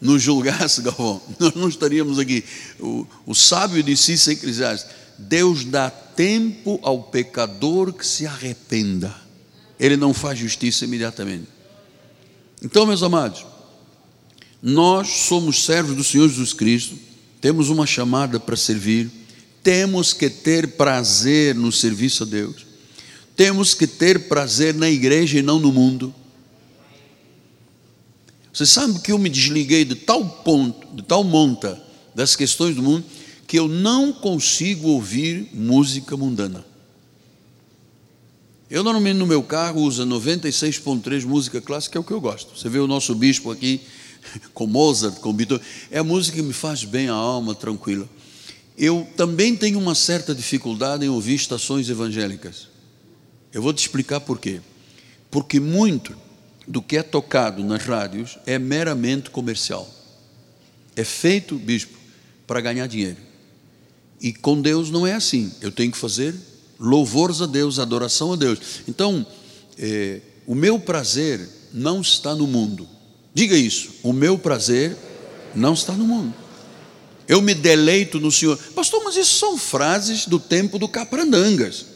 [0.00, 2.44] nos julgasse, Galvão, nós não estaríamos aqui.
[2.78, 9.14] O, o sábio disse isso em Eclesiastes: Deus dá tempo ao pecador que se arrependa.
[9.78, 11.48] Ele não faz justiça imediatamente.
[12.62, 13.44] Então, meus amados,
[14.62, 16.96] nós somos servos do Senhor Jesus Cristo,
[17.40, 19.10] temos uma chamada para servir,
[19.62, 22.64] temos que ter prazer no serviço a Deus,
[23.34, 26.14] temos que ter prazer na igreja e não no mundo.
[28.52, 31.82] Você sabe que eu me desliguei de tal ponto, de tal monta
[32.14, 33.04] das questões do mundo,
[33.52, 36.64] que eu não consigo ouvir música mundana.
[38.70, 42.58] Eu normalmente no meu carro uso 96.3 música clássica, é o que eu gosto.
[42.58, 43.82] Você vê o nosso bispo aqui
[44.54, 48.08] com Mozart, com Beethoven, é a música que me faz bem a alma, tranquila.
[48.74, 52.68] Eu também tenho uma certa dificuldade em ouvir estações evangélicas.
[53.52, 54.62] Eu vou te explicar por quê.
[55.30, 56.16] Porque muito
[56.66, 59.86] do que é tocado nas rádios é meramente comercial.
[60.96, 61.98] É feito, bispo,
[62.46, 63.30] para ganhar dinheiro.
[64.22, 65.52] E com Deus não é assim.
[65.60, 66.32] Eu tenho que fazer
[66.78, 68.58] louvores a Deus, adoração a Deus.
[68.86, 69.26] Então,
[69.76, 72.88] é, o meu prazer não está no mundo.
[73.34, 73.90] Diga isso.
[74.02, 74.96] O meu prazer
[75.54, 76.32] não está no mundo.
[77.26, 78.56] Eu me deleito no Senhor.
[78.74, 81.86] Pastor, mas isso são frases do tempo do Caprandangas.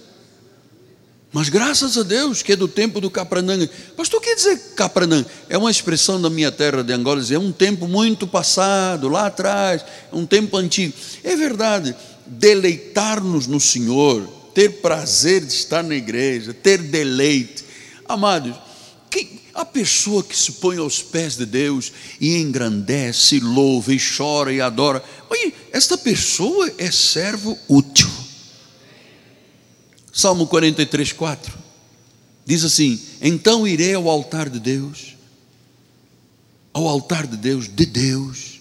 [1.32, 3.68] Mas graças a Deus que é do tempo do Capranã.
[3.96, 5.22] Pastor, o que dizer Capranã?
[5.50, 9.84] É uma expressão da minha terra de Angola, é um tempo muito passado, lá atrás,
[10.10, 10.94] é um tempo antigo.
[11.22, 11.94] É verdade,
[12.26, 17.64] deleitar-nos no Senhor, ter prazer de estar na igreja, ter deleite.
[18.08, 18.56] Amados,
[19.10, 24.52] que, a pessoa que se põe aos pés de Deus e engrandece, louva e chora
[24.52, 28.08] e adora, olha, esta pessoa é servo útil.
[30.12, 31.66] Salmo 43, 4
[32.46, 35.16] diz assim: Então irei ao altar de Deus,
[36.72, 38.55] ao altar de Deus, de Deus,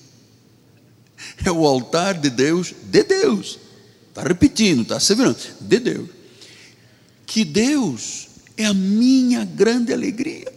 [1.43, 3.59] é o altar de Deus, de Deus,
[4.09, 6.09] está repetindo, está asseverando, de Deus,
[7.25, 10.53] que Deus é a minha grande alegria.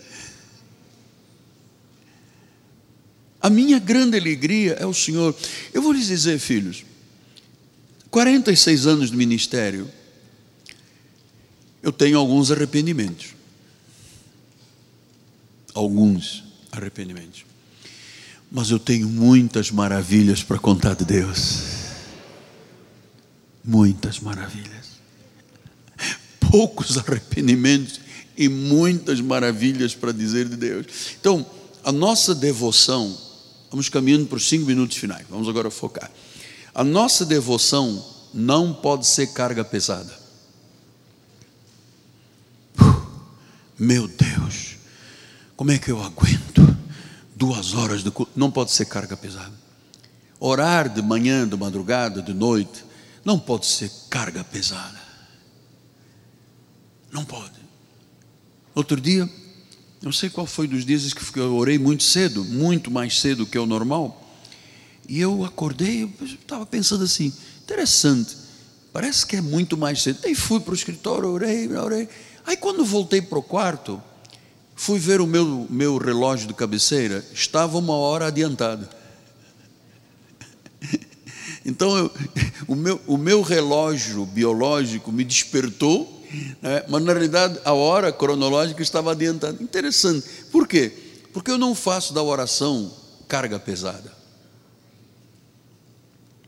[3.40, 5.34] A minha grande alegria é o Senhor.
[5.72, 6.84] Eu vou lhes dizer, filhos,
[8.10, 9.88] 46 anos de ministério,
[11.82, 13.34] eu tenho alguns arrependimentos.
[15.74, 17.47] Alguns arrependimentos.
[18.50, 21.62] Mas eu tenho muitas maravilhas para contar de Deus.
[23.62, 24.98] Muitas maravilhas.
[26.40, 28.00] Poucos arrependimentos
[28.36, 30.86] e muitas maravilhas para dizer de Deus.
[31.20, 31.44] Então,
[31.84, 33.16] a nossa devoção,
[33.70, 36.10] vamos caminhando para os cinco minutos finais, vamos agora focar.
[36.74, 40.16] A nossa devoção não pode ser carga pesada.
[43.78, 44.76] Meu Deus,
[45.56, 46.47] como é que eu aguento
[47.38, 48.32] duas horas culto?
[48.34, 49.52] Não pode ser carga pesada.
[50.40, 52.84] Orar de manhã, de madrugada, de noite,
[53.24, 54.98] não pode ser carga pesada.
[57.12, 57.58] Não pode.
[58.74, 59.28] Outro dia,
[60.02, 63.58] não sei qual foi dos dias que eu orei muito cedo, muito mais cedo que
[63.58, 64.24] o normal,
[65.08, 67.32] e eu acordei, eu estava pensando assim,
[67.62, 68.36] interessante,
[68.92, 70.18] parece que é muito mais cedo.
[70.24, 72.08] Aí fui para o escritório, orei, orei.
[72.44, 74.02] Aí quando voltei para o quarto,
[74.78, 78.88] fui ver o meu, meu relógio de cabeceira, estava uma hora adiantado.
[81.66, 82.10] Então eu,
[82.66, 86.24] o, meu, o meu relógio biológico me despertou,
[86.62, 89.62] né, mas na realidade a hora cronológica estava adiantada.
[89.62, 90.26] Interessante.
[90.50, 90.90] Por quê?
[91.30, 92.90] Porque eu não faço da oração
[93.26, 94.10] carga pesada.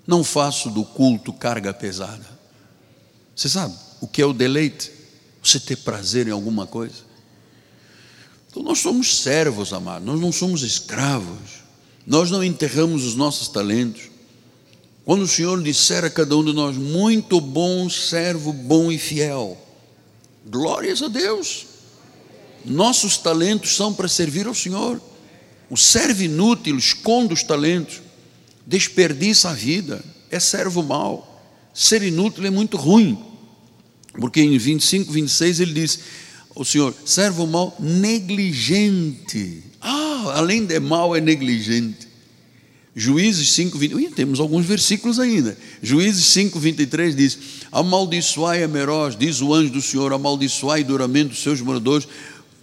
[0.06, 2.26] Não faço do culto carga pesada.
[3.36, 4.90] Você sabe o que é o deleite?
[5.42, 7.09] Você ter prazer em alguma coisa.
[8.50, 11.60] Então nós somos servos, amados, nós não somos escravos.
[12.06, 14.10] Nós não enterramos os nossos talentos.
[15.04, 19.56] Quando o Senhor disser a cada um de nós, muito bom servo, bom e fiel,
[20.44, 21.66] glórias a Deus.
[22.64, 25.00] Nossos talentos são para servir ao Senhor.
[25.68, 28.02] O servo inútil esconde os talentos,
[28.66, 31.26] desperdiça a vida, é servo mau.
[31.72, 33.16] Ser inútil é muito ruim.
[34.18, 36.00] Porque em 25, 26 ele diz:
[36.54, 39.62] O Senhor, servo mal negligente.
[39.80, 42.10] Ah, além de mal, é negligente.
[42.94, 45.56] Juízes 5, 20, temos alguns versículos ainda.
[45.80, 47.38] Juízes 5, 23 diz:
[47.70, 52.08] Amaldiçoai a Meroz, diz o anjo do Senhor, amaldiçoai duramente os seus moradores,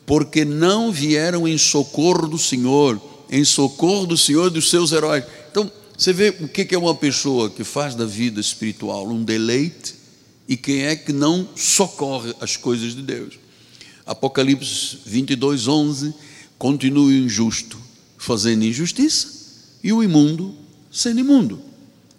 [0.05, 5.23] porque não vieram em socorro do Senhor, em socorro do Senhor dos seus heróis.
[5.49, 9.95] Então, você vê o que é uma pessoa que faz da vida espiritual um deleite
[10.47, 13.46] e quem é que não socorre as coisas de Deus.
[14.07, 16.13] Apocalipse 22, 11,
[16.57, 17.77] continua o injusto
[18.17, 19.27] fazendo injustiça
[19.83, 20.55] e o imundo
[20.91, 21.61] sendo imundo.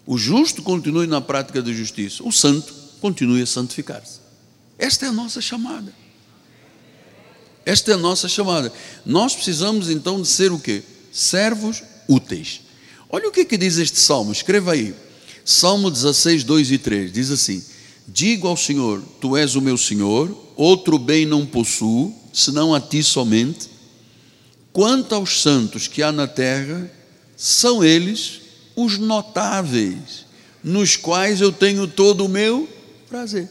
[0.06, 4.20] O justo continue na prática da justiça, o santo continue a santificar-se.
[4.78, 5.92] Esta é a nossa chamada.
[7.66, 8.72] Esta é a nossa chamada.
[9.04, 10.82] Nós precisamos então de ser o quê?
[11.12, 12.60] Servos úteis.
[13.10, 14.94] Olha o que, que diz este salmo, escreva aí.
[15.44, 17.62] Salmo 16, 2 e 3, diz assim:
[18.08, 23.02] Digo ao Senhor: Tu és o meu Senhor, outro bem não possuo, senão a ti
[23.02, 23.68] somente.
[24.72, 26.90] Quanto aos santos que há na terra,
[27.36, 28.40] são eles
[28.74, 30.24] os notáveis,
[30.64, 32.68] nos quais eu tenho todo o meu
[33.08, 33.48] prazer.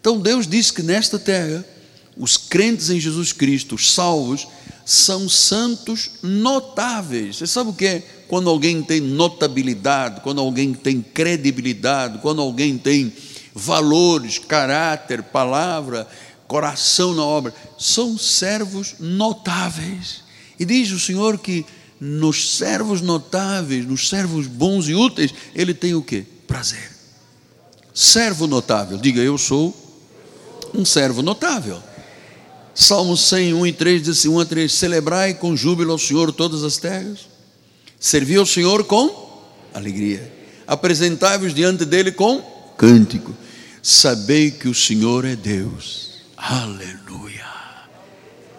[0.00, 1.64] Então Deus disse que nesta terra,
[2.16, 4.46] os crentes em Jesus Cristo, os salvos,
[4.84, 7.36] são santos notáveis.
[7.36, 8.02] Você sabe o que é?
[8.28, 13.12] Quando alguém tem notabilidade, quando alguém tem credibilidade, quando alguém tem
[13.54, 16.06] valores, caráter, palavra,
[16.48, 17.54] coração na obra.
[17.78, 20.24] São servos notáveis.
[20.58, 21.64] E diz o Senhor que
[22.00, 26.22] nos servos notáveis, nos servos bons e úteis, ele tem o que?
[26.46, 26.90] Prazer.
[27.94, 29.74] Servo notável, diga eu sou
[30.74, 31.80] um servo notável.
[32.74, 36.32] Salmo 100, 1 e 3 diz assim: 1 a 3: Celebrai com júbilo ao Senhor
[36.32, 37.20] todas as terras,
[38.00, 39.42] servi ao Senhor com
[39.72, 40.32] alegria,
[40.66, 42.42] apresentai-vos diante dele com
[42.76, 43.32] cântico,
[43.84, 46.12] sabei que o Senhor é Deus.
[46.34, 47.44] Aleluia.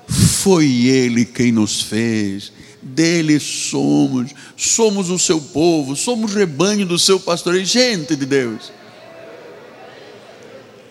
[0.07, 7.19] Foi Ele quem nos fez, dele somos, somos o seu povo, somos rebanho do seu
[7.19, 8.71] pastor, gente de Deus.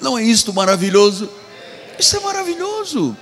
[0.01, 1.31] Não é isto maravilhoso?
[1.97, 3.17] Isso é maravilhoso.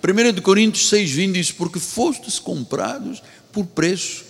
[0.00, 3.20] 1 Coríntios 6, 20 diz: Porque fostes comprados
[3.52, 4.24] por preço.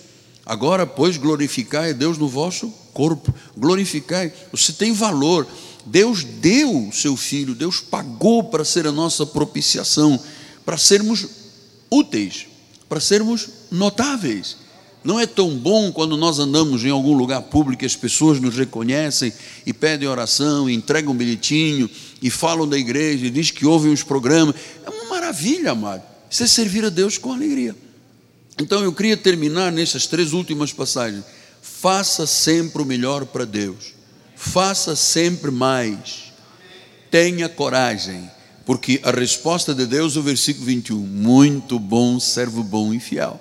[0.44, 3.32] Agora, pois, glorificai a Deus no vosso corpo.
[3.56, 4.32] Glorificai.
[4.50, 5.46] Você tem valor.
[5.86, 10.18] Deus deu o seu filho, Deus pagou para ser a nossa propiciação,
[10.64, 11.26] para sermos
[11.90, 12.46] úteis,
[12.88, 14.56] para sermos notáveis.
[15.04, 18.56] Não é tão bom quando nós andamos em algum lugar público e as pessoas nos
[18.56, 19.32] reconhecem
[19.66, 23.92] e pedem oração, e entregam um bilhetinho e falam da igreja, e diz que ouvem
[23.92, 24.54] os programas.
[24.86, 26.02] É uma maravilha, amado.
[26.30, 27.74] Isso é servir a Deus com alegria.
[28.58, 31.24] Então eu queria terminar nessas três últimas passagens.
[31.60, 33.94] Faça sempre o melhor para Deus.
[34.44, 36.32] Faça sempre mais.
[37.12, 38.28] Tenha coragem.
[38.66, 43.40] Porque a resposta de Deus, o versículo 21, muito bom, servo bom e fiel.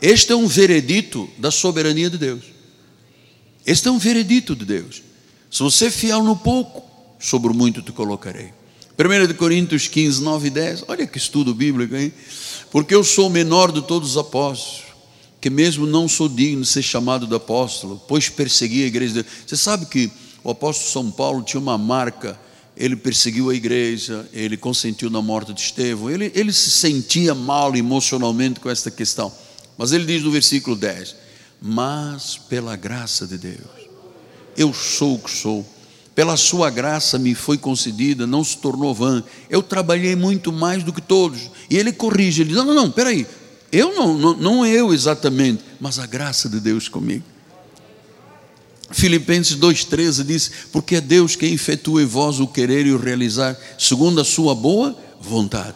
[0.00, 2.44] Este é um veredito da soberania de Deus.
[3.66, 5.02] Este é um veredito de Deus.
[5.50, 6.88] Se você é fiel no pouco,
[7.18, 8.52] sobre o muito te colocarei.
[8.96, 10.84] 1 Coríntios 15, 9 e 10.
[10.86, 12.12] Olha que estudo bíblico, hein?
[12.70, 14.85] Porque eu sou o menor de todos os apóstolos,
[15.46, 19.22] que mesmo não sou digno de ser chamado de apóstolo, pois persegui a igreja de
[19.22, 19.34] Deus.
[19.46, 20.10] Você sabe que
[20.42, 22.36] o apóstolo São Paulo tinha uma marca,
[22.76, 27.76] ele perseguiu a igreja, ele consentiu na morte de Estevão, ele, ele se sentia mal
[27.76, 29.32] emocionalmente com esta questão.
[29.78, 31.14] Mas ele diz no versículo 10:
[31.62, 33.86] Mas pela graça de Deus,
[34.56, 35.64] eu sou o que sou,
[36.12, 39.22] pela sua graça me foi concedida, não se tornou vã.
[39.48, 41.52] Eu trabalhei muito mais do que todos.
[41.70, 43.24] E ele corrige, ele diz: Não, não, não, peraí,
[43.76, 47.24] eu não, não, não eu exatamente, mas a graça de Deus comigo.
[48.90, 53.56] Filipenses 2,13 diz: Porque é Deus quem efetua em vós o querer e o realizar,
[53.78, 55.74] segundo a sua boa vontade.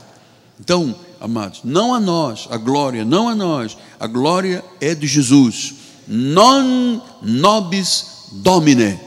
[0.58, 5.74] Então, amados, não a nós, a glória, não a nós, a glória é de Jesus.
[6.06, 8.98] Non nobis domine.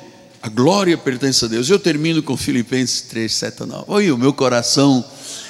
[0.42, 1.70] A glória pertence a Deus.
[1.70, 3.86] Eu termino com Filipenses 3, 7 9.
[3.88, 5.04] Oi, o meu coração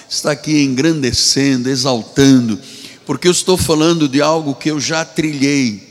[0.07, 2.59] está aqui engrandecendo, exaltando,
[3.05, 5.81] porque eu estou falando de algo que eu já trilhei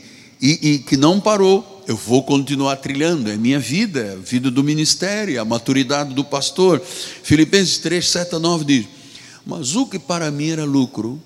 [0.41, 1.83] e, e que não parou.
[1.85, 6.23] Eu vou continuar trilhando, é minha vida, é a vida do ministério, a maturidade do
[6.23, 6.81] pastor.
[6.81, 8.85] Filipenses 3, 7 9 diz:
[9.45, 11.21] mas o que para mim era lucro,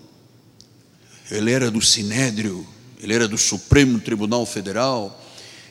[1.29, 2.65] ele era do Sinédrio,
[3.01, 5.23] ele era do Supremo Tribunal Federal,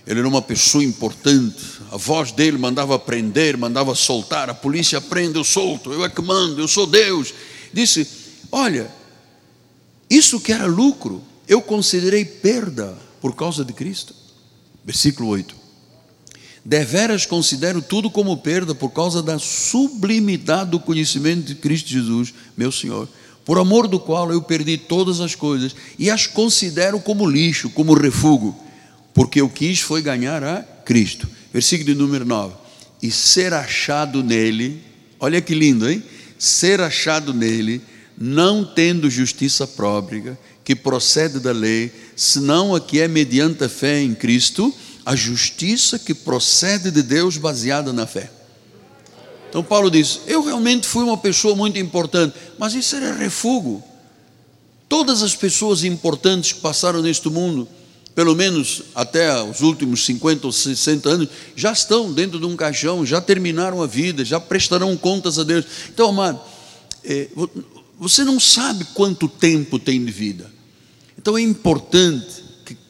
[0.06, 1.56] ele era uma pessoa importante,
[1.90, 6.22] a voz dele mandava prender, mandava soltar, a polícia prende, eu solto, eu é que
[6.22, 7.34] mando, eu sou Deus.
[7.72, 8.06] Disse:
[8.52, 8.88] Olha,
[10.08, 14.14] isso que era lucro, eu considerei perda por causa de Cristo.
[14.84, 15.54] Versículo 8.
[16.64, 22.72] Deveras considero tudo como perda por causa da sublimidade do conhecimento de Cristo Jesus, meu
[22.72, 23.08] Senhor,
[23.44, 27.94] por amor do qual eu perdi todas as coisas e as considero como lixo, como
[27.94, 28.54] refúgio,
[29.14, 31.28] porque eu quis foi ganhar a Cristo.
[31.52, 32.54] Versículo número 9.
[33.00, 34.82] E ser achado nele,
[35.20, 36.02] olha que lindo, hein?
[36.36, 37.80] Ser achado nele,
[38.18, 44.00] não tendo justiça própria, que procede da lei, senão a que é mediante a fé
[44.00, 48.28] em Cristo a justiça que procede de Deus baseada na fé.
[49.48, 53.80] Então Paulo diz: Eu realmente fui uma pessoa muito importante, mas isso era refúgio.
[54.88, 57.68] Todas as pessoas importantes que passaram neste mundo,
[58.14, 63.06] pelo menos até os últimos 50 ou 60 anos, já estão dentro de um caixão,
[63.06, 65.64] já terminaram a vida, já prestarão contas a Deus.
[65.88, 66.40] Então, amado,
[67.04, 67.28] é,
[67.98, 70.50] você não sabe quanto tempo tem de vida.
[71.18, 72.46] Então é importante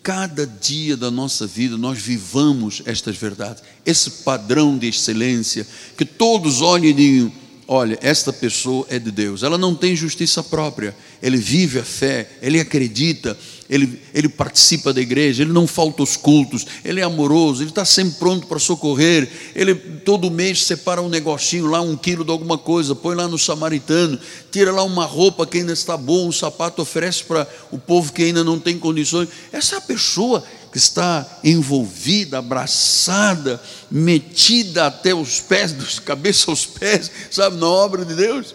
[0.07, 5.67] cada dia da nossa vida nós vivamos estas verdades, esse padrão de excelência,
[5.99, 7.33] que todos olhem e digam:
[7.69, 12.29] olha, esta pessoa é de Deus, ela não tem justiça própria, ele vive a fé,
[12.41, 13.37] ele acredita,
[13.69, 17.85] ele, ele participa da igreja, ele não falta os cultos, ele é amoroso, ele está
[17.85, 22.57] sempre pronto para socorrer, ele todo mês separa um negocinho lá, um quilo de alguma
[22.57, 24.19] coisa, põe lá no samaritano,
[24.53, 28.23] tira lá uma roupa que ainda está boa, um sapato oferece para o povo que
[28.23, 29.29] ainda não tem condições.
[29.53, 30.45] Essa pessoa
[30.77, 38.15] está envolvida, abraçada, metida até os pés, dos cabeça aos pés, sabe, na obra de
[38.15, 38.55] Deus.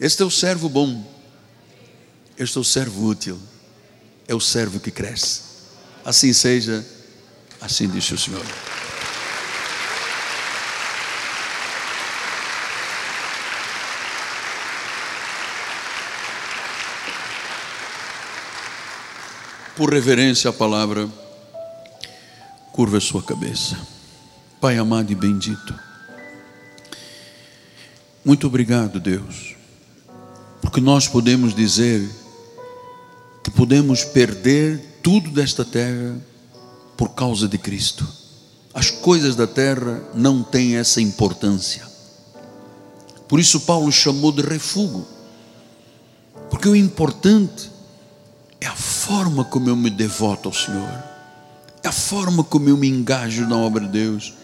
[0.00, 1.04] Este é o servo bom.
[2.38, 3.40] Este é o servo útil
[4.28, 5.42] é o servo que cresce.
[6.04, 6.84] Assim seja,
[7.60, 8.44] assim disse o Senhor.
[19.76, 21.08] Por reverência à palavra,
[22.76, 23.74] curva a sua cabeça.
[24.60, 25.74] Pai amado e bendito,
[28.22, 29.54] Muito obrigado, Deus,
[30.60, 32.06] porque nós podemos dizer
[33.42, 36.16] que podemos perder tudo desta terra
[36.96, 38.06] por causa de Cristo.
[38.74, 41.86] As coisas da terra não têm essa importância.
[43.28, 45.06] Por isso, Paulo chamou de refúgio,
[46.50, 47.70] porque o importante
[48.60, 51.15] é a forma como eu me devoto ao Senhor,
[51.96, 54.34] forma como eu me engajo na obra de Deus,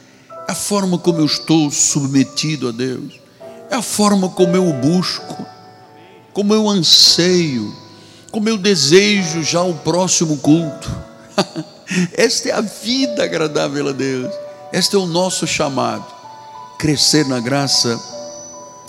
[0.48, 3.20] é a forma como eu estou submetido a Deus,
[3.70, 5.46] é a forma como eu o busco,
[6.32, 7.72] como eu anseio,
[8.30, 10.90] como eu desejo já o próximo culto.
[12.16, 14.32] Esta é a vida agradável a Deus,
[14.72, 16.07] este é o nosso chamado,
[16.78, 18.00] crescer na graça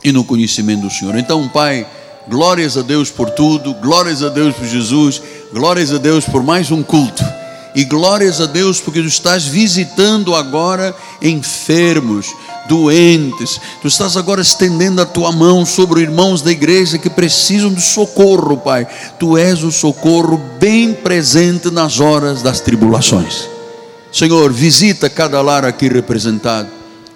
[0.01, 1.18] e no conhecimento do Senhor.
[1.18, 1.86] Então, Pai,
[2.30, 6.72] glórias a Deus por tudo, glórias a Deus por Jesus, glórias a Deus por mais
[6.72, 7.43] um culto.
[7.76, 12.28] E glórias a Deus porque tu estás visitando agora enfermos,
[12.70, 13.60] doentes.
[13.82, 18.58] Tu estás agora estendendo a tua mão sobre irmãos da igreja que precisam de socorro,
[18.58, 18.88] Pai.
[19.20, 23.50] Tu és o socorro bem presente nas horas das tribulações.
[24.12, 26.70] Senhor, visita cada lar aqui representado.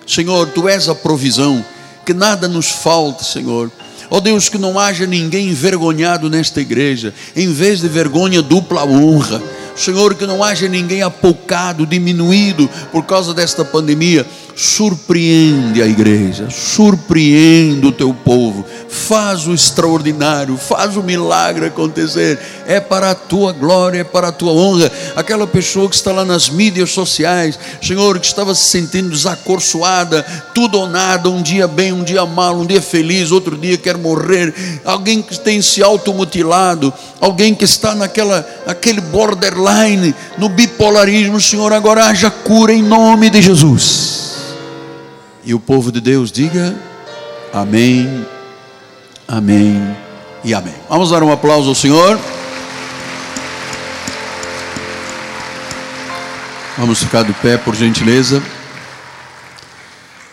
[0.07, 1.63] Senhor, tu és a provisão,
[2.03, 3.69] que nada nos falte, Senhor.
[4.09, 8.85] Ó oh Deus, que não haja ninguém envergonhado nesta igreja, em vez de vergonha, dupla
[8.85, 9.43] honra.
[9.77, 14.25] Senhor, que não haja ninguém apocado, diminuído por causa desta pandemia.
[14.55, 22.39] Surpreende a igreja, surpreende o teu povo, faz o extraordinário, faz o milagre acontecer.
[22.65, 24.91] É para a tua glória, é para a tua honra.
[25.15, 30.23] Aquela pessoa que está lá nas mídias sociais, Senhor, que estava se sentindo desacorçoada,
[30.55, 33.95] tudo ou nada, um dia bem, um dia mal, um dia feliz, outro dia quer
[33.95, 34.81] morrer.
[34.83, 39.01] Alguém que tem se automutilado, alguém que está naquela, naquele
[39.67, 44.37] borderline, no bipolarismo, Senhor, agora haja cura em nome de Jesus.
[45.43, 46.75] E o povo de Deus diga
[47.53, 48.25] amém,
[49.27, 49.95] amém
[50.43, 50.75] e amém.
[50.89, 52.19] Vamos dar um aplauso ao Senhor.
[56.77, 58.41] Vamos ficar de pé, por gentileza.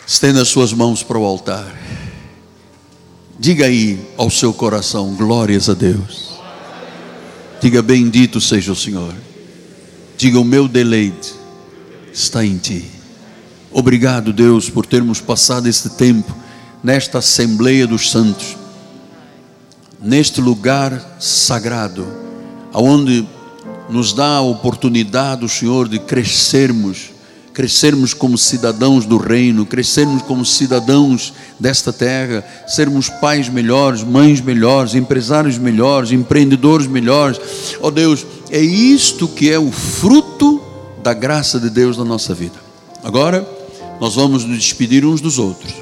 [0.07, 1.65] Estenda as suas mãos para o altar.
[3.39, 6.34] Diga aí ao seu coração: glórias a Deus.
[7.65, 9.15] Diga: bendito seja o Senhor.
[10.19, 11.33] Diga: o meu deleite
[12.13, 12.85] está em Ti.
[13.73, 16.31] Obrigado, Deus, por termos passado este tempo
[16.83, 18.55] nesta Assembleia dos Santos,
[19.99, 22.07] neste lugar sagrado,
[22.71, 23.27] aonde
[23.89, 27.13] nos dá a oportunidade, o Senhor, de crescermos,
[27.55, 34.97] crescermos como cidadãos do reino, crescermos como cidadãos desta terra, sermos pais melhores, mães melhores,
[34.97, 37.39] empresários melhores, empreendedores melhores.
[37.81, 40.61] Ó oh Deus, é isto que é o fruto
[41.03, 42.57] da graça de Deus na nossa vida.
[43.05, 43.49] Agora,
[44.01, 45.73] nós vamos nos despedir uns dos outros.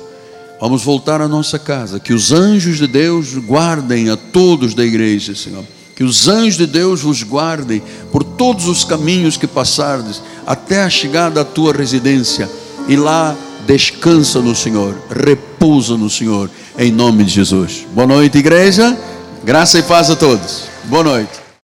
[0.60, 1.98] Vamos voltar à nossa casa.
[1.98, 5.64] Que os anjos de Deus guardem a todos da igreja, Senhor.
[5.94, 10.90] Que os anjos de Deus vos guardem por todos os caminhos que passardes, até a
[10.90, 12.48] chegada à tua residência.
[12.88, 13.36] E lá
[13.66, 17.86] descansa no Senhor, repousa no Senhor, em nome de Jesus.
[17.92, 18.96] Boa noite, igreja.
[19.44, 20.64] Graça e paz a todos.
[20.84, 21.41] Boa noite.